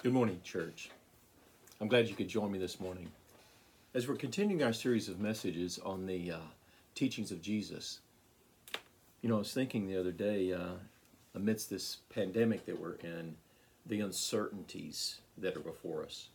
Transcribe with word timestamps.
Good 0.00 0.12
morning, 0.12 0.40
church. 0.44 0.90
I'm 1.80 1.88
glad 1.88 2.08
you 2.08 2.14
could 2.14 2.28
join 2.28 2.52
me 2.52 2.58
this 2.60 2.78
morning. 2.78 3.10
As 3.94 4.06
we're 4.06 4.14
continuing 4.14 4.62
our 4.62 4.72
series 4.72 5.08
of 5.08 5.18
messages 5.18 5.80
on 5.84 6.06
the 6.06 6.30
uh, 6.30 6.38
teachings 6.94 7.32
of 7.32 7.42
Jesus, 7.42 7.98
you 9.22 9.28
know, 9.28 9.34
I 9.34 9.40
was 9.40 9.52
thinking 9.52 9.88
the 9.88 9.98
other 9.98 10.12
day, 10.12 10.52
uh, 10.52 10.76
amidst 11.34 11.68
this 11.68 11.96
pandemic 12.14 12.64
that 12.66 12.80
we're 12.80 12.94
in, 12.94 13.34
the 13.86 14.00
uncertainties 14.00 15.18
that 15.36 15.56
are 15.56 15.60
before 15.60 16.04
us. 16.04 16.28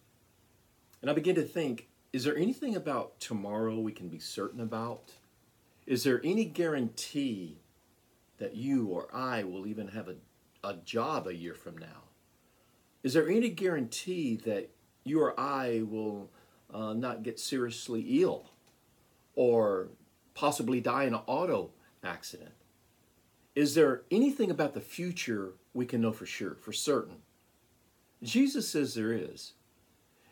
And 1.02 1.10
I 1.10 1.14
begin 1.14 1.36
to 1.36 1.44
think 1.44 1.88
is 2.12 2.26
there 2.26 2.36
anything 2.36 2.76
about 2.76 3.18
tomorrow 3.22 3.80
we 3.80 3.94
can 3.94 4.10
be 4.10 4.20
certain 4.20 4.60
about? 4.60 5.14
Is 5.88 6.04
there 6.04 6.20
any 6.22 6.44
guarantee 6.44 7.60
that 8.40 8.58
you 8.58 8.88
or 8.88 9.08
I 9.14 9.46
will 9.46 9.66
even 9.68 9.88
have 9.88 10.10
a, 10.10 10.16
a 10.66 10.74
job 10.74 11.28
a 11.28 11.34
year 11.34 11.54
from 11.54 11.78
now? 11.78 12.03
Is 13.04 13.14
there 13.14 13.30
any 13.30 13.50
guarantee 13.50 14.38
that 14.38 14.70
you 15.04 15.22
or 15.22 15.38
I 15.40 15.84
will 15.86 16.32
uh, 16.74 16.94
not 16.94 17.24
get 17.24 17.40
seriously 17.40 18.02
ill 18.22 18.50
or 19.36 19.90
possibly 20.34 20.80
die 20.80 21.04
in 21.04 21.14
an 21.14 21.22
auto 21.28 21.72
accident? 22.04 22.54
Is 23.56 23.76
there 23.76 24.04
anything 24.10 24.50
about 24.50 24.74
the 24.74 24.82
future 24.82 25.54
we 25.74 25.86
can 25.86 26.02
know 26.02 26.12
for 26.12 26.26
sure, 26.26 26.56
for 26.56 26.72
certain? 26.72 27.18
Jesus 28.24 28.70
says 28.70 28.96
there 28.96 29.12
is. 29.12 29.54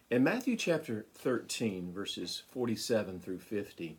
In 0.09 0.23
Matthew 0.23 0.55
chapter 0.55 1.05
13, 1.13 1.91
verses 1.91 2.43
47 2.51 3.19
through 3.19 3.39
50, 3.39 3.97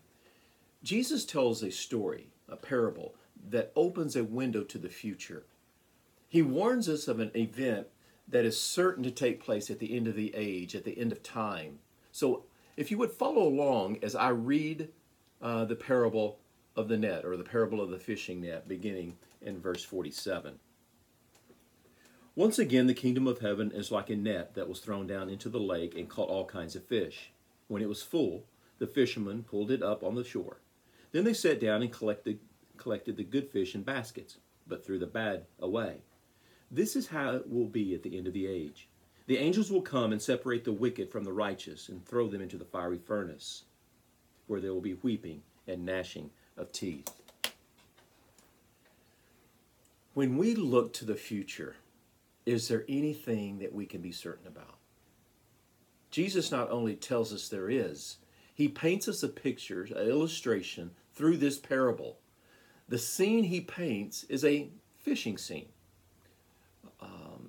Jesus 0.83 1.25
tells 1.25 1.63
a 1.63 1.71
story, 1.71 2.29
a 2.49 2.57
parable, 2.57 3.15
that 3.51 3.73
opens 3.77 4.17
a 4.17 4.25
window 4.25 4.63
to 4.63 4.79
the 4.79 4.89
future. 4.89 5.45
He 6.29 6.43
warns 6.43 6.89
us 6.89 7.07
of 7.07 7.21
an 7.21 7.31
event 7.35 7.87
that 8.29 8.45
is 8.45 8.61
certain 8.61 9.03
to 9.05 9.11
take 9.11 9.43
place 9.43 9.71
at 9.71 9.79
the 9.79 9.97
end 9.97 10.09
of 10.09 10.17
the 10.17 10.33
age, 10.35 10.75
at 10.75 10.85
the 10.85 10.99
end 10.99 11.13
of 11.13 11.23
time. 11.23 11.79
So, 12.11 12.45
if 12.77 12.91
you 12.91 12.99
would 12.99 13.13
follow 13.13 13.43
along 13.43 13.99
as 14.03 14.15
I 14.15 14.31
read 14.31 14.89
uh, 15.43 15.65
the 15.65 15.77
parable 15.77 16.39
of 16.77 16.89
the 16.89 16.97
net, 16.97 17.25
or 17.25 17.37
the 17.37 17.45
parable 17.45 17.81
of 17.81 17.91
the 17.91 17.99
fishing 17.99 18.41
net, 18.41 18.67
beginning 18.67 19.17
in 19.43 19.61
verse 19.61 19.85
47. 19.85 20.59
Once 22.35 22.59
again, 22.59 22.87
the 22.87 22.95
kingdom 22.95 23.27
of 23.27 23.41
heaven 23.41 23.71
is 23.73 23.91
like 23.91 24.09
a 24.09 24.17
net 24.17 24.55
that 24.55 24.69
was 24.69 24.81
thrown 24.81 25.07
down 25.07 25.29
into 25.29 25.51
the 25.51 25.61
lake 25.61 25.95
and 25.95 26.09
caught 26.09 26.31
all 26.31 26.47
kinds 26.47 26.75
of 26.75 26.85
fish. 26.85 27.31
When 27.69 27.83
it 27.83 27.89
was 27.89 28.03
full, 28.03 28.45
the 28.79 28.87
fishermen 28.87 29.43
pulled 29.43 29.71
it 29.71 29.83
up 29.83 30.03
on 30.03 30.15
the 30.15 30.25
shore. 30.25 30.61
Then 31.13 31.25
they 31.25 31.35
sat 31.35 31.61
down 31.61 31.83
and 31.83 31.93
collected, 31.93 32.39
collected 32.79 33.19
the 33.19 33.25
good 33.25 33.51
fish 33.51 33.75
in 33.75 33.83
baskets, 33.83 34.39
but 34.67 34.85
threw 34.85 34.99
the 34.99 35.07
bad 35.07 35.45
away. 35.61 36.01
This 36.75 36.97
is 36.97 37.09
how 37.09 37.35
it 37.35 37.51
will 37.51 37.67
be 37.67 37.95
at 37.95 38.03
the 38.03 38.17
end 38.17 38.27
of 38.27 38.33
the 38.33 38.47
age. 38.47 38.89
The 39.27 39.37
angels 39.37 39.71
will 39.71 39.83
come 39.83 40.11
and 40.11 40.21
separate 40.21 40.65
the 40.65 40.73
wicked 40.73 41.11
from 41.11 41.23
the 41.23 41.33
righteous 41.33 41.91
and 41.91 42.05
throw 42.05 42.29
them 42.29 42.41
into 42.41 42.57
the 42.57 42.65
fiery 42.65 42.99
furnace, 42.99 43.65
where 44.47 44.59
there 44.59 44.73
will 44.73 44.81
be 44.81 44.95
weeping 44.95 45.43
and 45.69 45.85
gnashing 45.85 46.31
of 46.57 46.73
teeth. 46.73 47.11
When 50.15 50.39
we 50.39 50.55
look 50.55 50.95
to 50.95 51.05
the 51.05 51.15
future, 51.15 51.77
is 52.47 52.69
there 52.69 52.85
anything 52.89 53.59
that 53.59 53.75
we 53.75 53.85
can 53.85 54.01
be 54.01 54.13
certain 54.13 54.47
about? 54.47 54.79
Jesus 56.11 56.51
not 56.51 56.71
only 56.71 56.95
tells 56.95 57.33
us 57.35 57.49
there 57.49 57.71
is, 57.71 58.17
he 58.55 58.69
paints 58.69 59.09
us 59.09 59.23
a 59.23 59.29
picture, 59.29 59.83
an 59.83 60.09
illustration 60.09 60.91
through 61.15 61.37
this 61.37 61.59
parable. 61.59 62.19
The 62.89 62.99
scene 62.99 63.45
he 63.45 63.61
paints 63.61 64.25
is 64.25 64.45
a 64.45 64.71
fishing 64.99 65.37
scene. 65.39 65.69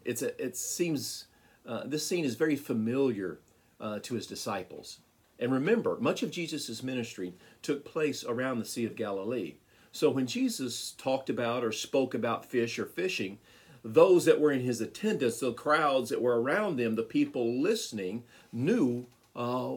It's 0.05 0.21
a, 0.21 0.43
it 0.43 0.55
seems 0.57 1.25
uh, 1.65 1.83
this 1.85 2.05
scene 2.05 2.25
is 2.25 2.35
very 2.35 2.55
familiar 2.55 3.39
uh, 3.79 3.99
to 3.99 4.15
his 4.15 4.27
disciples. 4.27 4.99
And 5.39 5.51
remember, 5.51 5.97
much 5.99 6.23
of 6.23 6.31
Jesus' 6.31 6.83
ministry 6.83 7.33
took 7.61 7.83
place 7.83 8.23
around 8.23 8.59
the 8.59 8.65
Sea 8.65 8.85
of 8.85 8.95
Galilee. 8.95 9.55
So 9.91 10.09
when 10.09 10.27
Jesus 10.27 10.91
talked 10.97 11.29
about 11.29 11.63
or 11.63 11.71
spoke 11.71 12.13
about 12.13 12.45
fish 12.45 12.79
or 12.79 12.85
fishing, 12.85 13.39
those 13.83 14.25
that 14.25 14.39
were 14.39 14.51
in 14.51 14.61
his 14.61 14.81
attendance, 14.81 15.39
the 15.39 15.53
crowds 15.53 16.09
that 16.09 16.21
were 16.21 16.41
around 16.41 16.77
them, 16.77 16.95
the 16.95 17.03
people 17.03 17.61
listening, 17.61 18.23
knew 18.51 19.07
uh, 19.35 19.75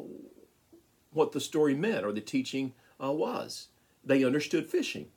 what 1.13 1.33
the 1.33 1.41
story 1.41 1.75
meant 1.75 2.05
or 2.05 2.13
the 2.13 2.21
teaching 2.21 2.73
uh, 3.03 3.13
was. 3.13 3.69
They 4.05 4.25
understood 4.25 4.69
fishing. 4.69 5.09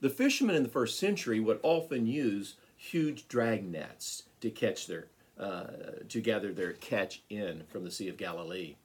The 0.00 0.10
fishermen 0.10 0.56
in 0.56 0.62
the 0.62 0.68
first 0.68 0.98
century 0.98 1.40
would 1.40 1.60
often 1.62 2.06
use 2.06 2.54
huge 2.80 3.28
drag 3.28 3.70
nets 3.70 4.22
to 4.40 4.50
catch 4.50 4.86
their 4.86 5.08
uh, 5.38 5.66
to 6.08 6.20
gather 6.20 6.52
their 6.52 6.72
catch 6.72 7.22
in 7.28 7.62
from 7.68 7.84
the 7.84 7.90
Sea 7.90 8.08
of 8.08 8.16
Galilee. 8.16 8.76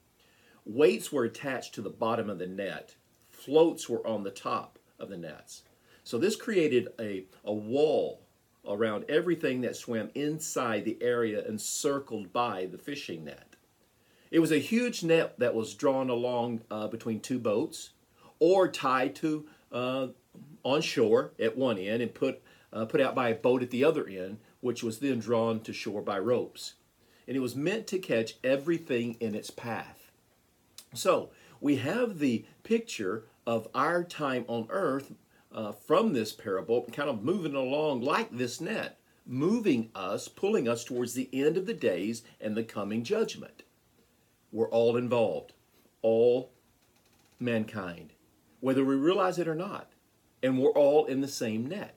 Weights 0.65 1.11
were 1.11 1.23
attached 1.23 1.73
to 1.75 1.81
the 1.81 1.89
bottom 1.89 2.29
of 2.29 2.39
the 2.39 2.47
net. 2.47 2.95
Floats 3.29 3.89
were 3.89 4.05
on 4.05 4.23
the 4.23 4.31
top 4.31 4.79
of 4.99 5.09
the 5.09 5.17
nets. 5.17 5.63
So 6.03 6.17
this 6.17 6.35
created 6.35 6.89
a, 6.99 7.25
a 7.43 7.53
wall 7.53 8.21
around 8.67 9.05
everything 9.09 9.61
that 9.61 9.75
swam 9.75 10.09
inside 10.15 10.85
the 10.85 10.97
area 11.01 11.45
encircled 11.45 12.31
by 12.33 12.67
the 12.71 12.77
fishing 12.77 13.25
net. 13.25 13.55
It 14.31 14.39
was 14.39 14.51
a 14.51 14.59
huge 14.59 15.03
net 15.03 15.39
that 15.39 15.55
was 15.55 15.73
drawn 15.73 16.09
along 16.09 16.61
uh, 16.71 16.87
between 16.87 17.19
two 17.19 17.39
boats 17.39 17.91
or 18.39 18.67
tied 18.67 19.15
to 19.15 19.45
uh, 19.71 20.07
on 20.63 20.81
shore 20.81 21.31
at 21.39 21.57
one 21.57 21.77
end 21.77 22.01
and 22.01 22.13
put, 22.13 22.41
uh, 22.75 22.85
put 22.85 23.01
out 23.01 23.15
by 23.15 23.29
a 23.29 23.35
boat 23.35 23.63
at 23.63 23.71
the 23.71 23.83
other 23.83 24.05
end, 24.05 24.37
which 24.59 24.83
was 24.83 24.99
then 24.99 25.19
drawn 25.19 25.61
to 25.61 25.71
shore 25.71 26.01
by 26.01 26.19
ropes. 26.19 26.73
And 27.27 27.35
it 27.35 27.39
was 27.39 27.55
meant 27.55 27.87
to 27.87 27.97
catch 27.97 28.35
everything 28.43 29.15
in 29.19 29.33
its 29.33 29.49
path. 29.49 30.11
So 30.93 31.29
we 31.61 31.77
have 31.77 32.19
the 32.19 32.45
picture 32.63 33.23
of 33.47 33.67
our 33.73 34.03
time 34.03 34.43
on 34.47 34.67
earth 34.69 35.13
uh, 35.51 35.71
from 35.71 36.13
this 36.13 36.33
parable, 36.33 36.85
kind 36.91 37.09
of 37.09 37.23
moving 37.23 37.55
along 37.55 38.01
like 38.01 38.29
this 38.35 38.59
net, 38.59 38.99
moving 39.25 39.89
us, 39.95 40.27
pulling 40.27 40.67
us 40.67 40.83
towards 40.83 41.13
the 41.13 41.29
end 41.31 41.55
of 41.55 41.65
the 41.65 41.73
days 41.73 42.23
and 42.41 42.55
the 42.55 42.63
coming 42.63 43.03
judgment. 43.03 43.63
We're 44.51 44.69
all 44.69 44.97
involved, 44.97 45.53
all 46.01 46.51
mankind, 47.39 48.11
whether 48.59 48.83
we 48.83 48.95
realize 48.95 49.39
it 49.39 49.47
or 49.47 49.55
not, 49.55 49.91
and 50.43 50.59
we're 50.59 50.71
all 50.71 51.05
in 51.05 51.21
the 51.21 51.27
same 51.27 51.67
net. 51.67 51.94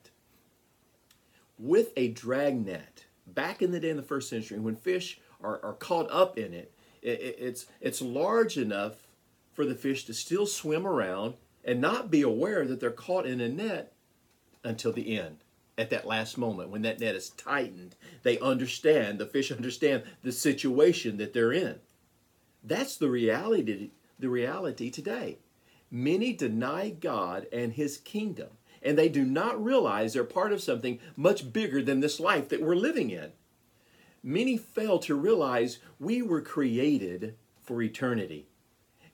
With 1.59 1.91
a 1.97 2.07
drag 2.07 2.65
net, 2.65 3.05
back 3.27 3.61
in 3.61 3.71
the 3.71 3.81
day 3.81 3.89
in 3.89 3.97
the 3.97 4.01
first 4.01 4.29
century, 4.29 4.57
when 4.59 4.77
fish 4.77 5.19
are, 5.41 5.63
are 5.63 5.73
caught 5.73 6.09
up 6.09 6.37
in 6.37 6.53
it, 6.53 6.73
it, 7.01 7.35
it's, 7.37 7.65
it's 7.81 8.01
large 8.01 8.57
enough 8.57 8.95
for 9.53 9.65
the 9.65 9.75
fish 9.75 10.05
to 10.05 10.13
still 10.13 10.45
swim 10.45 10.87
around 10.87 11.33
and 11.65 11.81
not 11.81 12.09
be 12.09 12.21
aware 12.21 12.65
that 12.65 12.79
they're 12.79 12.91
caught 12.91 13.25
in 13.25 13.41
a 13.41 13.49
net 13.49 13.91
until 14.63 14.93
the 14.93 15.19
end 15.19 15.43
at 15.77 15.89
that 15.89 16.05
last 16.05 16.37
moment 16.37 16.69
when 16.69 16.81
that 16.81 16.99
net 16.99 17.15
is 17.15 17.29
tightened 17.31 17.95
they 18.23 18.37
understand 18.39 19.17
the 19.17 19.25
fish 19.25 19.51
understand 19.59 20.03
the 20.23 20.31
situation 20.31 21.17
that 21.17 21.33
they're 21.33 21.53
in. 21.53 21.79
That's 22.63 22.97
the 22.97 23.09
reality 23.09 23.91
the 24.19 24.29
reality 24.29 24.89
today. 24.89 25.37
Many 25.89 26.33
deny 26.33 26.89
god 26.89 27.47
and 27.51 27.73
his 27.73 27.97
kingdom 27.97 28.49
and 28.81 28.97
they 28.97 29.09
do 29.09 29.25
not 29.25 29.63
realize 29.63 30.13
they're 30.13 30.23
part 30.23 30.51
of 30.51 30.61
something 30.61 30.99
much 31.15 31.51
bigger 31.51 31.81
than 31.81 31.99
this 31.99 32.19
life 32.19 32.49
that 32.49 32.61
we're 32.61 32.75
living 32.75 33.09
in 33.09 33.31
many 34.21 34.57
fail 34.57 34.99
to 34.99 35.15
realize 35.15 35.79
we 35.99 36.21
were 36.21 36.41
created 36.41 37.35
for 37.61 37.81
eternity 37.81 38.47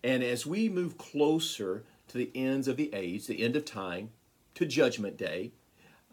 and 0.05 0.21
as 0.21 0.45
we 0.45 0.69
move 0.69 0.99
closer 0.99 1.83
to 2.09 2.17
the 2.19 2.29
ends 2.35 2.67
of 2.67 2.77
the 2.77 2.93
age, 2.93 3.25
the 3.25 3.41
end 3.41 3.55
of 3.55 3.65
time, 3.65 4.11
to 4.53 4.63
Judgment 4.63 5.17
Day, 5.17 5.51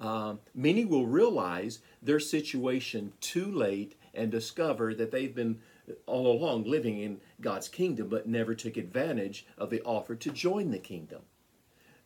um, 0.00 0.40
many 0.54 0.86
will 0.86 1.06
realize 1.06 1.80
their 2.00 2.19
situation 2.19 3.12
too 3.20 3.52
late 3.52 3.94
and 4.14 4.30
discover 4.30 4.94
that 4.94 5.10
they've 5.10 5.34
been 5.34 5.60
all 6.06 6.26
along 6.26 6.64
living 6.64 6.98
in 6.98 7.20
God's 7.43 7.69
kingdom 7.69 8.08
but 8.08 8.26
never 8.26 8.55
took 8.55 8.78
advantage 8.78 9.44
of 9.58 9.69
the 9.69 9.82
offer 9.82 10.14
to 10.14 10.31
join 10.31 10.70
the 10.70 10.78
kingdom. 10.78 11.20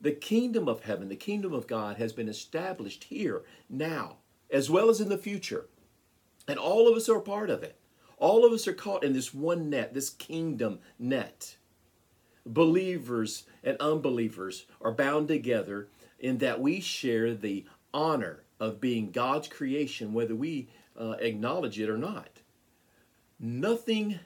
The 0.07 0.13
kingdom 0.13 0.69
of 0.69 0.85
heaven, 0.85 1.09
the 1.09 1.17
kingdom 1.17 1.53
of 1.53 1.67
God, 1.67 1.97
has 1.97 2.13
been 2.13 2.29
established 2.29 3.03
here, 3.03 3.43
now, 3.69 4.19
as 4.49 4.71
well 4.71 4.89
as 4.89 5.01
in 5.01 5.09
the 5.09 5.19
future. 5.19 5.67
And 6.47 6.61
all 6.61 6.87
of 6.87 6.97
us 6.97 7.09
are 7.09 7.19
part 7.19 7.51
of 7.51 7.65
it. 7.65 7.77
All 8.17 8.45
of 8.45 8.53
us 8.53 8.69
are 8.69 8.73
caught 8.73 9.03
in 9.03 9.15
this 9.15 9.35
one 9.35 9.69
net, 9.69 9.95
this 9.95 10.11
kingdom 10.11 10.79
net 10.97 11.57
believers 12.47 13.47
and 13.65 13.77
unbelievers 13.81 14.67
are 14.81 14.93
bound 14.93 15.27
together 15.27 15.89
in 16.21 16.39
that 16.39 16.61
we 16.61 16.79
share 16.79 17.35
the 17.35 17.65
honor 17.93 18.45
of 18.61 18.81
being 18.81 19.11
God's 19.11 19.49
creation, 19.49 20.13
whether 20.13 20.37
we 20.37 20.69
uh, 20.97 21.17
acknowledge 21.19 21.81
it 21.81 21.91
or 21.91 21.99
not. 21.99 22.43
Nothing 23.41 24.21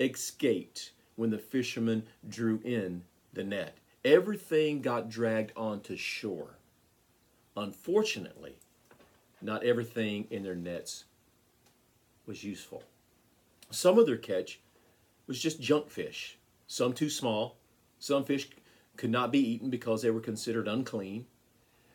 escaped 0.00 0.92
when 1.16 1.28
the 1.28 1.38
fishermen 1.38 2.04
drew 2.26 2.58
in 2.64 3.02
the 3.34 3.44
net. 3.44 3.76
Everything 4.06 4.82
got 4.82 5.08
dragged 5.08 5.50
onto 5.56 5.96
shore. 5.96 6.58
Unfortunately, 7.56 8.54
not 9.42 9.64
everything 9.64 10.28
in 10.30 10.44
their 10.44 10.54
nets 10.54 11.06
was 12.24 12.44
useful. 12.44 12.84
Some 13.68 13.98
of 13.98 14.06
their 14.06 14.16
catch 14.16 14.60
was 15.26 15.42
just 15.42 15.60
junk 15.60 15.90
fish, 15.90 16.38
some 16.68 16.92
too 16.92 17.10
small. 17.10 17.56
Some 17.98 18.22
fish 18.22 18.48
could 18.96 19.10
not 19.10 19.32
be 19.32 19.40
eaten 19.40 19.70
because 19.70 20.02
they 20.02 20.12
were 20.12 20.20
considered 20.20 20.68
unclean. 20.68 21.26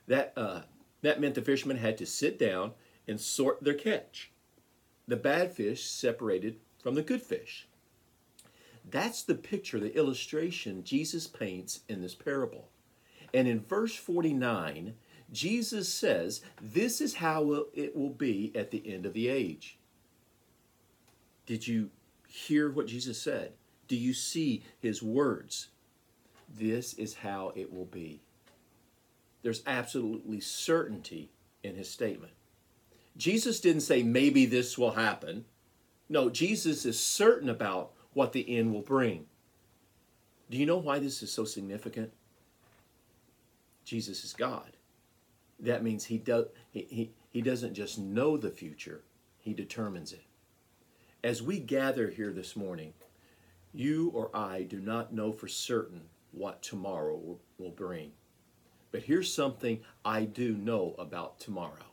That, 0.08 0.34
uh, 0.36 0.64
that 1.04 1.22
meant 1.22 1.36
the 1.36 1.42
fishermen 1.42 1.78
had 1.78 1.98
to 2.00 2.06
sit 2.06 2.38
down 2.38 2.74
and 3.08 3.22
sort 3.22 3.64
their 3.64 3.74
catch. 3.74 4.32
The 5.08 5.16
bad 5.16 5.54
fish 5.54 5.86
separated 5.86 6.60
from 6.84 6.96
the 6.96 7.04
good 7.04 7.22
fish. 7.22 7.70
That's 8.92 9.24
the 9.24 9.36
picture, 9.36 9.80
the 9.80 9.96
illustration 9.96 10.84
Jesus 10.84 11.26
paints 11.26 11.82
in 11.88 12.02
this 12.02 12.16
parable. 12.16 12.68
And 13.34 13.48
in 13.48 13.62
verse 13.62 13.96
49, 13.96 14.96
Jesus 15.32 15.92
says, 15.92 16.42
This 16.62 17.00
is 17.00 17.16
how 17.16 17.66
it 17.74 17.96
will 17.96 18.10
be 18.10 18.52
at 18.54 18.72
the 18.72 18.84
end 18.86 19.06
of 19.06 19.14
the 19.14 19.30
age. 19.30 19.78
Did 21.46 21.68
you 21.68 21.90
hear 22.28 22.70
what 22.70 22.88
Jesus 22.88 23.22
said? 23.22 23.54
Do 23.88 23.96
you 23.96 24.14
see 24.14 24.64
his 24.80 25.02
words? 25.02 25.70
This 26.54 26.94
is 26.94 27.16
how 27.16 27.54
it 27.56 27.74
will 27.74 27.86
be. 27.86 28.22
There's 29.42 29.64
absolutely 29.66 30.40
certainty 30.42 31.32
in 31.64 31.76
his 31.76 31.90
statement. 31.90 32.34
Jesus 33.18 33.60
didn't 33.60 33.82
say, 33.82 34.04
maybe 34.04 34.46
this 34.46 34.78
will 34.78 34.92
happen. 34.92 35.46
No, 36.10 36.30
Jesus 36.30 36.86
is 36.86 37.00
certain 37.00 37.50
about 37.50 37.92
what 38.14 38.34
the 38.34 38.58
end 38.58 38.74
will 38.74 38.82
bring. 38.82 39.26
Do 40.50 40.58
you 40.58 40.66
know 40.66 40.78
why 40.78 41.00
this 41.00 41.24
is 41.24 41.32
so 41.32 41.46
significant? 41.46 42.12
Jesus 43.86 44.24
is 44.24 44.34
God. 44.34 44.78
That 45.60 45.84
means 45.84 46.06
he, 46.06 46.18
do, 46.18 46.48
he, 46.72 46.88
he, 46.90 47.12
he 47.30 47.42
doesn't 47.42 47.74
just 47.74 47.98
know 47.98 48.36
the 48.38 48.50
future, 48.50 49.02
he 49.40 49.54
determines 49.54 50.12
it. 50.12 50.24
As 51.24 51.42
we 51.42 51.60
gather 51.60 52.10
here 52.10 52.34
this 52.34 52.56
morning, 52.56 52.94
you 53.74 54.10
or 54.14 54.36
I 54.36 54.64
do 54.64 54.80
not 54.80 55.14
know 55.14 55.32
for 55.32 55.48
certain 55.48 56.02
what 56.32 56.62
tomorrow 56.62 57.16
will, 57.16 57.40
will 57.58 57.72
bring. 57.72 58.12
But 58.92 59.04
here's 59.04 59.34
something 59.34 59.82
I 60.04 60.26
do 60.26 60.54
know 60.54 60.96
about 60.98 61.40
tomorrow. 61.40 61.92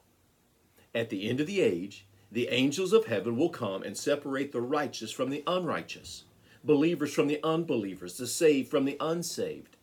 At 0.94 1.10
the 1.10 1.28
end 1.28 1.40
of 1.40 1.46
the 1.46 1.60
age, 1.60 2.06
the 2.30 2.48
angels 2.48 2.92
of 2.92 3.06
heaven 3.06 3.36
will 3.36 3.48
come 3.48 3.82
and 3.82 3.96
separate 3.96 4.52
the 4.52 4.60
righteous 4.60 5.10
from 5.10 5.30
the 5.30 5.42
unrighteous, 5.46 6.24
believers 6.62 7.14
from 7.14 7.26
the 7.26 7.40
unbelievers, 7.42 8.16
the 8.16 8.26
saved 8.26 8.70
from 8.70 8.84
the 8.84 8.96
unsaved. 9.00 9.76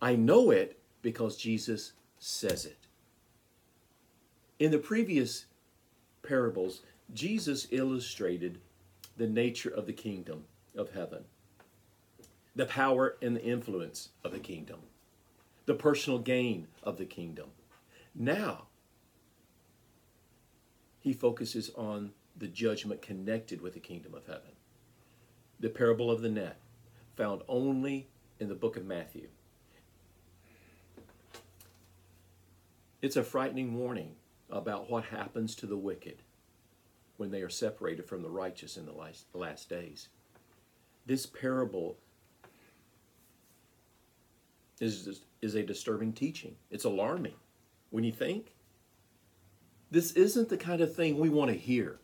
I 0.00 0.16
know 0.16 0.50
it 0.50 0.78
because 1.02 1.36
Jesus 1.36 1.92
says 2.18 2.64
it. 2.64 2.78
In 4.58 4.70
the 4.70 4.78
previous 4.78 5.46
parables, 6.22 6.82
Jesus 7.12 7.68
illustrated 7.70 8.58
the 9.16 9.26
nature 9.26 9.68
of 9.70 9.86
the 9.86 9.92
kingdom 9.92 10.44
of 10.76 10.92
heaven, 10.92 11.24
the 12.56 12.66
power 12.66 13.16
and 13.20 13.36
the 13.36 13.44
influence 13.44 14.10
of 14.24 14.32
the 14.32 14.38
kingdom, 14.38 14.80
the 15.66 15.74
personal 15.74 16.18
gain 16.18 16.68
of 16.82 16.96
the 16.96 17.04
kingdom. 17.04 17.50
Now, 18.14 18.68
he 21.04 21.12
focuses 21.12 21.70
on 21.76 22.12
the 22.34 22.48
judgment 22.48 23.02
connected 23.02 23.60
with 23.60 23.74
the 23.74 23.78
kingdom 23.78 24.14
of 24.14 24.26
heaven. 24.26 24.52
The 25.60 25.68
parable 25.68 26.10
of 26.10 26.22
the 26.22 26.30
net, 26.30 26.56
found 27.14 27.42
only 27.46 28.08
in 28.40 28.48
the 28.48 28.54
book 28.54 28.78
of 28.78 28.86
Matthew. 28.86 29.28
It's 33.02 33.16
a 33.16 33.22
frightening 33.22 33.78
warning 33.78 34.16
about 34.48 34.90
what 34.90 35.04
happens 35.04 35.54
to 35.56 35.66
the 35.66 35.76
wicked 35.76 36.22
when 37.18 37.30
they 37.30 37.42
are 37.42 37.50
separated 37.50 38.06
from 38.06 38.22
the 38.22 38.30
righteous 38.30 38.78
in 38.78 38.86
the 38.86 39.38
last, 39.38 39.68
days. 39.68 40.08
This 41.04 41.26
parable 41.26 41.98
is, 44.80 45.20
is 45.42 45.54
a 45.54 45.62
disturbing 45.62 46.14
teaching. 46.14 46.56
It's 46.70 46.84
alarming 46.84 47.34
when 47.90 48.04
you 48.04 48.12
think 48.12 48.54
this 49.94 50.12
isn't 50.12 50.48
the 50.48 50.56
kind 50.56 50.80
of 50.80 50.94
thing 50.94 51.18
we 51.18 51.28
want 51.28 51.52
to 51.52 51.56
hear. 51.56 52.00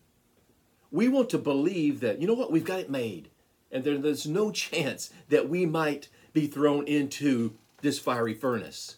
We 0.92 1.08
want 1.08 1.28
to 1.30 1.38
believe 1.38 2.00
that, 2.00 2.20
you 2.20 2.26
know 2.26 2.34
what, 2.34 2.52
we've 2.52 2.64
got 2.64 2.80
it 2.80 2.88
made. 2.88 3.30
And 3.72 3.82
there, 3.82 3.98
there's 3.98 4.26
no 4.26 4.50
chance 4.52 5.10
that 5.28 5.48
we 5.48 5.66
might 5.66 6.08
be 6.32 6.46
thrown 6.46 6.86
into 6.86 7.56
this 7.82 7.98
fiery 7.98 8.34
furnace. 8.34 8.96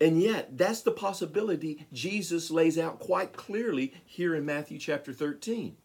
And 0.00 0.20
yet, 0.20 0.58
that's 0.58 0.82
the 0.82 0.90
possibility 0.90 1.86
Jesus 1.92 2.50
lays 2.50 2.76
out 2.76 2.98
quite 2.98 3.32
clearly 3.32 3.94
here 4.04 4.34
in 4.34 4.44
Matthew 4.44 4.78
chapter 4.78 5.12
13. 5.12 5.76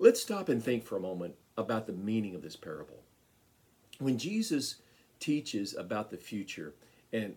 Let's 0.00 0.20
stop 0.20 0.48
and 0.48 0.62
think 0.62 0.84
for 0.84 0.96
a 0.96 1.00
moment 1.00 1.36
about 1.56 1.86
the 1.86 1.92
meaning 1.92 2.34
of 2.34 2.42
this 2.42 2.56
parable. 2.56 3.02
When 3.98 4.18
Jesus 4.18 4.76
teaches 5.20 5.74
about 5.76 6.10
the 6.10 6.16
future, 6.16 6.74
and 7.12 7.36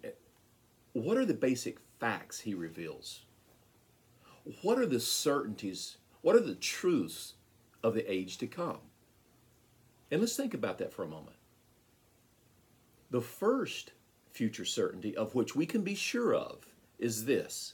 what 0.93 1.17
are 1.17 1.25
the 1.25 1.35
basic 1.35 1.77
facts 1.99 2.41
he 2.41 2.53
reveals? 2.53 3.21
What 4.61 4.79
are 4.79 4.85
the 4.85 4.99
certainties? 4.99 5.97
What 6.21 6.35
are 6.35 6.41
the 6.41 6.55
truths 6.55 7.33
of 7.83 7.93
the 7.93 8.11
age 8.11 8.37
to 8.37 8.47
come? 8.47 8.79
And 10.09 10.21
let's 10.21 10.35
think 10.35 10.53
about 10.53 10.77
that 10.77 10.93
for 10.93 11.03
a 11.03 11.07
moment. 11.07 11.35
The 13.09 13.21
first 13.21 13.91
future 14.31 14.65
certainty 14.65 15.15
of 15.15 15.35
which 15.35 15.55
we 15.55 15.65
can 15.65 15.81
be 15.81 15.95
sure 15.95 16.33
of 16.33 16.65
is 16.99 17.25
this 17.25 17.73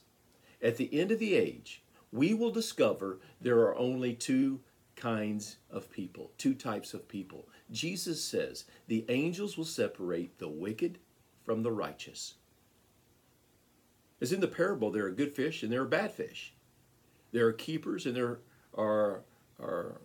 at 0.62 0.78
the 0.78 0.98
end 0.98 1.12
of 1.12 1.20
the 1.20 1.36
age, 1.36 1.84
we 2.12 2.34
will 2.34 2.52
discover 2.52 3.20
there 3.42 3.60
are 3.60 3.76
only 3.76 4.14
two 4.14 4.62
kinds 4.96 5.58
of 5.70 5.92
people, 5.92 6.32
two 6.38 6.54
types 6.54 6.94
of 6.94 7.08
people. 7.08 7.50
Jesus 7.72 8.24
says 8.24 8.66
the 8.88 9.06
angels 9.10 9.58
will 9.58 9.66
separate 9.66 10.38
the 10.40 10.48
wicked 10.48 11.00
from 11.44 11.64
the 11.64 11.72
righteous. 11.72 12.36
As 14.24 14.32
in 14.32 14.40
the 14.40 14.48
parable, 14.48 14.90
there 14.90 15.06
are 15.06 15.12
good 15.12 15.34
fish 15.34 15.64
and 15.64 15.72
there 15.72 15.82
are 15.82 15.86
bad 15.86 16.14
fish. 16.14 16.54
There 17.34 17.46
are 17.46 17.52
keepers 17.52 18.06
and 18.06 18.16
there 18.16 18.40
are, 18.74 19.20
are 19.62 20.00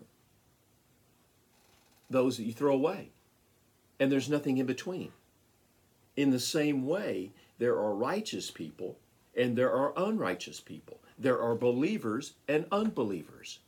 those 2.11 2.37
that 2.37 2.43
you 2.43 2.53
throw 2.53 2.75
away. 2.75 3.11
And 4.01 4.11
there's 4.11 4.29
nothing 4.29 4.59
in 4.59 4.67
between. 4.67 5.13
In 6.17 6.31
the 6.31 6.41
same 6.41 6.85
way, 6.85 7.31
there 7.59 7.79
are 7.79 7.95
righteous 7.95 8.51
people 8.51 8.99
and 9.37 9.57
there 9.57 9.73
are 9.73 9.93
unrighteous 9.97 10.59
people. 10.59 10.99
There 11.17 11.41
are 11.41 11.55
believers 11.55 12.33
and 12.49 12.67
unbelievers. 12.73 13.61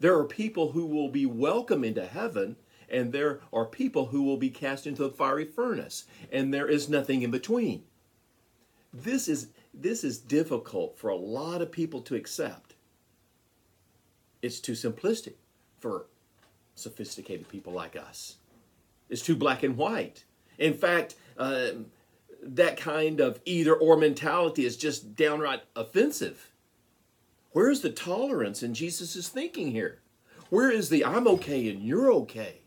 There 0.00 0.18
are 0.18 0.24
people 0.24 0.72
who 0.72 0.86
will 0.86 1.10
be 1.10 1.26
welcome 1.26 1.84
into 1.84 2.06
heaven, 2.06 2.56
and 2.88 3.12
there 3.12 3.40
are 3.52 3.66
people 3.66 4.06
who 4.06 4.22
will 4.22 4.38
be 4.38 4.48
cast 4.48 4.86
into 4.86 5.02
the 5.02 5.10
fiery 5.10 5.44
furnace, 5.44 6.06
and 6.32 6.52
there 6.52 6.66
is 6.66 6.88
nothing 6.88 7.20
in 7.20 7.30
between. 7.30 7.82
This 8.92 9.28
is 9.28 9.48
this 9.74 10.04
is 10.04 10.18
difficult 10.18 10.98
for 10.98 11.08
a 11.08 11.16
lot 11.16 11.62
of 11.62 11.72
people 11.72 12.00
to 12.02 12.14
accept. 12.14 12.74
It's 14.42 14.60
too 14.60 14.72
simplistic 14.72 15.34
for 15.80 16.06
sophisticated 16.74 17.48
people 17.48 17.72
like 17.72 17.96
us. 17.96 18.36
It's 19.08 19.22
too 19.22 19.36
black 19.36 19.62
and 19.62 19.76
white. 19.76 20.24
In 20.58 20.74
fact, 20.74 21.14
uh, 21.38 21.68
that 22.42 22.76
kind 22.76 23.20
of 23.20 23.40
either 23.44 23.74
or 23.74 23.96
mentality 23.96 24.64
is 24.64 24.76
just 24.76 25.14
downright 25.14 25.62
offensive. 25.76 26.50
Where's 27.52 27.80
the 27.80 27.90
tolerance 27.90 28.62
in 28.62 28.74
Jesus' 28.74 29.28
thinking 29.28 29.70
here? 29.70 30.00
Where 30.50 30.70
is 30.70 30.88
the 30.88 31.04
I'm 31.04 31.26
okay 31.28 31.68
and 31.68 31.82
you're 31.82 32.12
okay? 32.12 32.60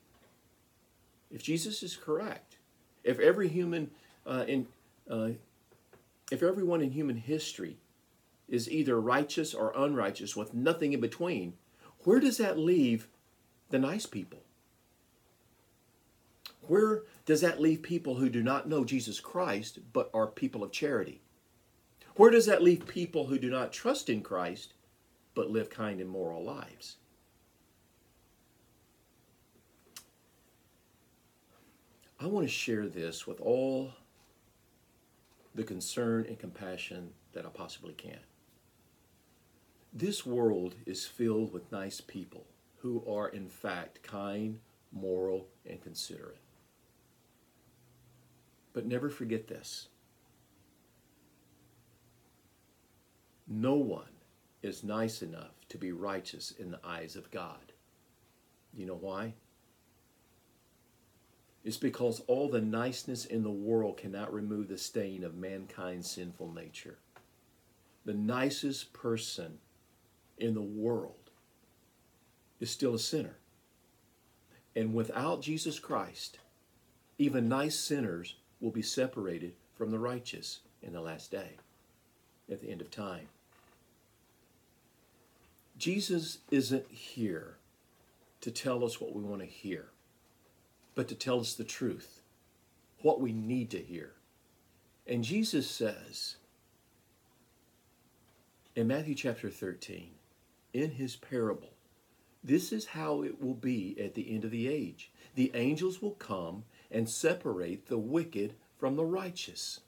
If 1.31 1.43
Jesus 1.43 1.83
is 1.83 1.97
correct, 1.97 2.57
if 3.03 3.19
every 3.19 3.47
human 3.47 3.91
uh, 4.25 4.45
in, 4.47 4.67
uh, 5.09 5.29
if 6.32 6.41
everyone 6.41 6.82
in 6.82 6.91
human 6.91 7.17
history 7.17 7.77
is 8.48 8.70
either 8.70 9.00
righteous 9.00 9.53
or 9.53 9.74
unrighteous 9.75 10.36
with 10.36 10.53
nothing 10.53 10.94
in 10.94 11.01
between, 11.01 11.53
where 12.00 12.20
does 12.20 12.38
that 12.38 12.58
leave 12.58 13.08
the 13.70 13.79
nice 13.79 14.05
people? 14.05 14.44
Where 16.62 17.03
does 17.25 17.41
that 17.41 17.62
leave 17.62 17.84
people 17.84 18.15
who 18.15 18.29
do 18.29 18.41
not 18.41 18.67
know 18.67 18.84
Jesus 18.84 19.20
Christ 19.20 19.79
but 19.94 20.10
are 20.13 20.27
people 20.27 20.63
of 20.63 20.72
charity? 20.72 21.22
Where 22.15 22.32
does 22.32 22.46
that 22.46 22.63
leave 22.63 22.88
people 22.88 23.27
who 23.27 23.38
do 23.38 23.50
not 23.50 23.74
trust 23.74 24.10
in 24.10 24.22
Christ 24.22 24.74
but 25.34 25.50
live 25.50 25.70
kind 25.70 26.00
and 26.00 26.10
moral 26.10 26.44
lives? 26.44 26.96
I 32.20 32.27
want 32.27 32.48
to 32.48 32.51
share 32.51 32.88
this 32.88 33.27
with 33.27 33.41
all 33.41 33.91
the 35.55 35.63
concern 35.63 36.25
and 36.27 36.38
compassion 36.38 37.12
that 37.33 37.45
I 37.45 37.50
possibly 37.50 37.93
can. 37.93 38.19
This 39.93 40.25
world 40.25 40.75
is 40.85 41.05
filled 41.05 41.53
with 41.53 41.71
nice 41.71 42.01
people 42.01 42.45
who 42.79 43.01
are, 43.09 43.29
in 43.29 43.47
fact, 43.47 44.03
kind, 44.03 44.59
moral, 44.91 45.47
and 45.65 45.81
considerate. 45.81 46.38
But 48.74 48.85
never 48.85 49.09
forget 49.09 49.47
this 49.47 49.88
no 53.47 53.75
one 53.75 54.09
is 54.63 54.83
nice 54.83 55.21
enough 55.21 55.53
to 55.69 55.77
be 55.77 55.91
righteous 55.91 56.51
in 56.51 56.71
the 56.71 56.79
eyes 56.83 57.15
of 57.15 57.29
God. 57.31 57.74
You 58.74 58.88
know 58.88 58.95
why? 58.95 59.35
It's 61.65 61.77
because 61.77 62.22
all 62.27 62.48
the 62.48 62.62
niceness 62.62 63.25
in 63.25 63.41
the 63.41 63.50
world 63.50 63.98
cannot 63.98 64.31
remove 64.31 64.67
the 64.67 64.77
stain 64.77 65.24
of 65.24 65.36
mankind's 65.36 66.12
sinful 66.12 66.53
nature. 66.53 67.00
The 68.05 68.13
nicest 68.13 68.93
person 68.93 69.57
in 70.38 70.53
the 70.53 70.62
world 70.62 71.31
is 72.60 72.69
still 72.69 72.93
a 72.93 73.00
sinner. 73.00 73.38
And 74.75 74.93
without 74.93 75.41
Jesus 75.41 75.79
Christ, 75.79 76.38
even 77.17 77.50
nice 77.50 77.79
sinners 77.79 78.36
will 78.62 78.69
be 78.69 78.84
separated 78.84 79.53
from 79.75 79.89
the 79.89 80.00
righteous 80.00 80.60
in 80.84 80.93
the 80.93 81.01
last 81.01 81.31
day, 81.31 81.53
at 82.51 82.62
the 82.62 82.69
end 82.69 82.81
of 82.81 82.91
time. 82.91 83.27
Jesus 85.79 86.38
isn't 86.51 86.91
here 86.91 87.57
to 88.41 88.51
tell 88.51 88.86
us 88.86 89.01
what 89.01 89.15
we 89.15 89.24
want 89.24 89.41
to 89.41 89.48
hear, 89.48 89.88
but 90.95 91.07
to 91.09 91.15
tell 91.15 91.39
us 91.39 91.53
the 91.53 91.63
truth, 91.63 92.21
what 93.01 93.21
we 93.21 93.31
need 93.31 93.69
to 93.71 93.79
hear. 93.79 94.13
And 95.05 95.23
Jesus 95.23 95.69
says 95.69 96.37
in 98.75 98.87
Matthew 98.87 99.15
chapter 99.15 99.49
13, 99.49 100.11
in 100.73 100.91
his 100.91 101.15
parable, 101.15 101.69
this 102.43 102.71
is 102.71 102.85
how 102.87 103.23
it 103.23 103.41
will 103.41 103.53
be 103.53 103.95
at 103.99 104.13
the 104.13 104.33
end 104.33 104.43
of 104.43 104.51
the 104.51 104.67
age. 104.67 105.11
The 105.35 105.51
angels 105.53 106.01
will 106.01 106.11
come 106.11 106.63
and 106.91 107.09
separate 107.09 107.87
the 107.87 107.97
wicked 107.97 108.53
from 108.77 108.95
the 108.95 109.05
righteous. 109.05 109.81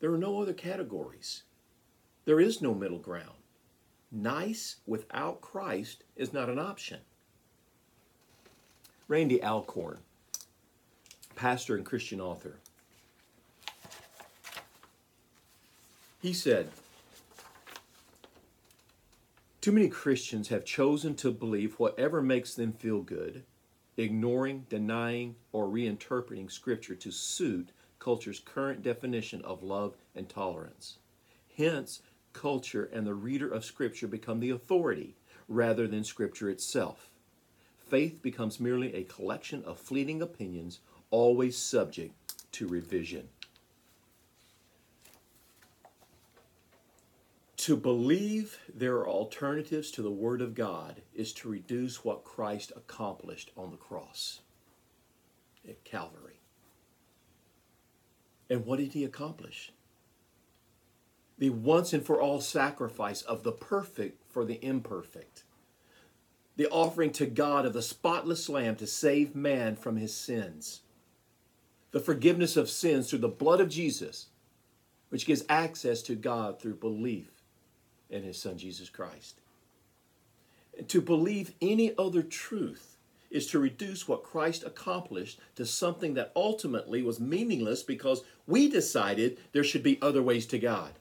There 0.00 0.12
are 0.12 0.18
no 0.18 0.42
other 0.42 0.52
categories. 0.52 1.42
There 2.24 2.40
is 2.40 2.60
no 2.60 2.74
middle 2.74 2.98
ground. 2.98 3.38
Nice 4.12 4.76
without 4.86 5.40
Christ 5.40 6.04
is 6.16 6.32
not 6.32 6.50
an 6.50 6.58
option. 6.58 7.00
Randy 9.08 9.42
Alcorn, 9.42 9.98
pastor 11.36 11.76
and 11.76 11.86
Christian 11.86 12.20
author, 12.20 12.56
he 16.20 16.32
said, 16.32 16.70
Too 19.60 19.70
many 19.70 19.88
Christians 19.88 20.48
have 20.48 20.64
chosen 20.64 21.14
to 21.16 21.30
believe 21.30 21.78
whatever 21.78 22.20
makes 22.20 22.54
them 22.54 22.72
feel 22.72 23.00
good, 23.00 23.44
ignoring, 23.96 24.66
denying, 24.68 25.36
or 25.52 25.66
reinterpreting 25.66 26.50
Scripture 26.50 26.96
to 26.96 27.12
suit 27.12 27.68
culture's 28.00 28.40
current 28.40 28.82
definition 28.82 29.40
of 29.42 29.62
love 29.62 29.94
and 30.14 30.28
tolerance. 30.28 30.98
Hence, 31.56 32.02
culture 32.32 32.88
and 32.92 33.06
the 33.06 33.14
reader 33.14 33.48
of 33.48 33.64
Scripture 33.64 34.06
become 34.08 34.40
the 34.40 34.50
authority 34.50 35.14
rather 35.48 35.86
than 35.86 36.04
Scripture 36.04 36.50
itself. 36.50 37.10
Faith 37.88 38.20
becomes 38.20 38.58
merely 38.58 38.94
a 38.94 39.04
collection 39.04 39.62
of 39.64 39.78
fleeting 39.78 40.20
opinions, 40.20 40.80
always 41.10 41.56
subject 41.56 42.14
to 42.52 42.66
revision. 42.66 43.28
To 47.58 47.76
believe 47.76 48.58
there 48.72 48.96
are 48.96 49.08
alternatives 49.08 49.90
to 49.92 50.02
the 50.02 50.10
Word 50.10 50.40
of 50.40 50.54
God 50.54 51.02
is 51.14 51.32
to 51.34 51.48
reduce 51.48 52.04
what 52.04 52.24
Christ 52.24 52.72
accomplished 52.76 53.50
on 53.56 53.70
the 53.70 53.76
cross 53.76 54.40
at 55.68 55.82
Calvary. 55.82 56.40
And 58.48 58.64
what 58.64 58.78
did 58.78 58.92
he 58.92 59.04
accomplish? 59.04 59.72
The 61.38 61.50
once 61.50 61.92
and 61.92 62.04
for 62.04 62.20
all 62.20 62.40
sacrifice 62.40 63.22
of 63.22 63.42
the 63.42 63.52
perfect 63.52 64.22
for 64.30 64.44
the 64.44 64.64
imperfect. 64.64 65.42
The 66.56 66.68
offering 66.68 67.12
to 67.12 67.26
God 67.26 67.66
of 67.66 67.72
the 67.72 67.82
spotless 67.82 68.48
Lamb 68.48 68.76
to 68.76 68.86
save 68.86 69.34
man 69.34 69.76
from 69.76 69.96
his 69.96 70.14
sins. 70.14 70.80
The 71.90 72.00
forgiveness 72.00 72.56
of 72.56 72.70
sins 72.70 73.08
through 73.08 73.20
the 73.20 73.28
blood 73.28 73.60
of 73.60 73.68
Jesus, 73.68 74.26
which 75.10 75.26
gives 75.26 75.44
access 75.48 76.02
to 76.02 76.14
God 76.14 76.60
through 76.60 76.74
belief 76.76 77.30
in 78.10 78.22
his 78.22 78.40
Son 78.40 78.56
Jesus 78.56 78.88
Christ. 78.88 79.40
And 80.76 80.88
to 80.88 81.00
believe 81.00 81.54
any 81.60 81.96
other 81.96 82.22
truth 82.22 82.96
is 83.30 83.46
to 83.48 83.58
reduce 83.58 84.06
what 84.06 84.22
Christ 84.22 84.64
accomplished 84.64 85.40
to 85.56 85.66
something 85.66 86.14
that 86.14 86.32
ultimately 86.36 87.02
was 87.02 87.20
meaningless 87.20 87.82
because 87.82 88.22
we 88.46 88.68
decided 88.68 89.38
there 89.52 89.64
should 89.64 89.82
be 89.82 90.00
other 90.00 90.22
ways 90.22 90.46
to 90.46 90.58
God. 90.58 90.92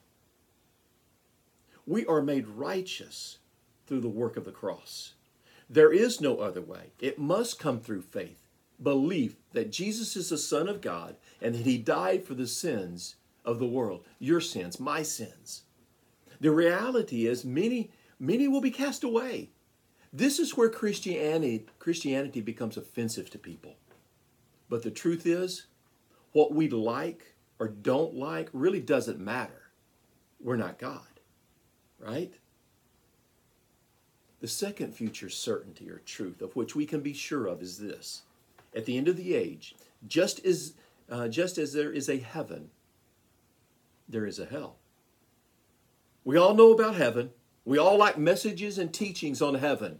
We 1.85 2.05
are 2.07 2.21
made 2.21 2.47
righteous 2.47 3.37
through 3.85 4.01
the 4.01 4.09
work 4.09 4.37
of 4.37 4.45
the 4.45 4.51
cross. 4.51 5.13
There 5.69 5.91
is 5.91 6.21
no 6.21 6.37
other 6.37 6.61
way. 6.61 6.91
It 6.99 7.17
must 7.17 7.59
come 7.59 7.79
through 7.79 8.03
faith, 8.03 8.47
belief 8.81 9.35
that 9.53 9.71
Jesus 9.71 10.15
is 10.15 10.29
the 10.29 10.37
Son 10.37 10.67
of 10.67 10.81
God 10.81 11.15
and 11.41 11.55
that 11.55 11.65
He 11.65 11.77
died 11.77 12.23
for 12.23 12.35
the 12.35 12.47
sins 12.47 13.15
of 13.43 13.59
the 13.59 13.65
world, 13.65 14.05
your 14.19 14.41
sins, 14.41 14.79
my 14.79 15.01
sins. 15.01 15.63
The 16.39 16.51
reality 16.51 17.27
is 17.27 17.45
many, 17.45 17.91
many 18.19 18.47
will 18.47 18.61
be 18.61 18.71
cast 18.71 19.03
away. 19.03 19.49
This 20.11 20.39
is 20.39 20.55
where 20.55 20.69
Christianity, 20.69 21.65
Christianity 21.79 22.41
becomes 22.41 22.77
offensive 22.77 23.29
to 23.31 23.37
people. 23.37 23.75
But 24.69 24.83
the 24.83 24.91
truth 24.91 25.25
is, 25.25 25.67
what 26.31 26.53
we 26.53 26.69
like 26.69 27.35
or 27.59 27.67
don't 27.67 28.13
like 28.13 28.49
really 28.53 28.81
doesn't 28.81 29.19
matter. 29.19 29.71
We're 30.39 30.57
not 30.57 30.79
God, 30.79 31.19
right? 31.99 32.33
The 34.41 34.47
second 34.47 34.93
future 34.93 35.29
certainty 35.29 35.89
or 35.89 35.99
truth 35.99 36.41
of 36.41 36.55
which 36.55 36.75
we 36.75 36.85
can 36.85 37.01
be 37.01 37.13
sure 37.13 37.47
of 37.47 37.61
is 37.61 37.77
this. 37.77 38.23
At 38.75 38.85
the 38.85 38.97
end 38.97 39.07
of 39.07 39.17
the 39.17 39.33
age, 39.33 39.75
just 40.07 40.45
as, 40.45 40.73
uh, 41.09 41.27
just 41.27 41.57
as 41.57 41.73
there 41.73 41.91
is 41.91 42.09
a 42.09 42.17
heaven, 42.17 42.69
there 44.07 44.25
is 44.25 44.39
a 44.39 44.45
hell. 44.45 44.75
We 46.23 46.37
all 46.37 46.53
know 46.53 46.71
about 46.71 46.95
heaven. 46.95 47.31
We 47.63 47.77
all 47.77 47.97
like 47.97 48.17
messages 48.17 48.77
and 48.77 48.93
teachings 48.93 49.41
on 49.41 49.55
heaven. 49.55 49.99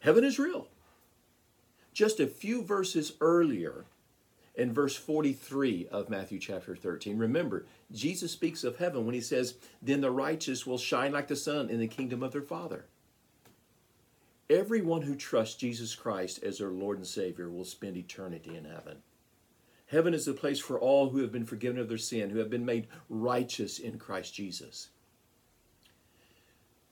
Heaven 0.00 0.24
is 0.24 0.38
real. 0.38 0.68
Just 1.92 2.20
a 2.20 2.26
few 2.26 2.62
verses 2.62 3.12
earlier, 3.20 3.84
in 4.54 4.72
verse 4.72 4.96
43 4.96 5.88
of 5.90 6.10
Matthew 6.10 6.38
chapter 6.38 6.76
13, 6.76 7.18
remember, 7.18 7.66
Jesus 7.90 8.32
speaks 8.32 8.64
of 8.64 8.76
heaven 8.76 9.06
when 9.06 9.14
he 9.14 9.20
says, 9.20 9.54
Then 9.80 10.00
the 10.00 10.10
righteous 10.10 10.66
will 10.66 10.78
shine 10.78 11.12
like 11.12 11.28
the 11.28 11.36
sun 11.36 11.70
in 11.70 11.78
the 11.78 11.86
kingdom 11.86 12.22
of 12.22 12.32
their 12.32 12.42
Father. 12.42 12.86
Everyone 14.50 15.02
who 15.02 15.14
trusts 15.14 15.54
Jesus 15.54 15.94
Christ 15.94 16.42
as 16.42 16.58
their 16.58 16.70
Lord 16.70 16.98
and 16.98 17.06
Savior 17.06 17.48
will 17.48 17.64
spend 17.64 17.96
eternity 17.96 18.56
in 18.56 18.64
heaven. 18.64 18.98
Heaven 19.86 20.14
is 20.14 20.24
the 20.24 20.32
place 20.32 20.58
for 20.58 20.80
all 20.80 21.10
who 21.10 21.18
have 21.18 21.32
been 21.32 21.44
forgiven 21.44 21.78
of 21.78 21.88
their 21.88 21.98
sin, 21.98 22.30
who 22.30 22.38
have 22.38 22.50
been 22.50 22.64
made 22.64 22.88
righteous 23.08 23.78
in 23.78 23.98
Christ 23.98 24.34
Jesus. 24.34 24.88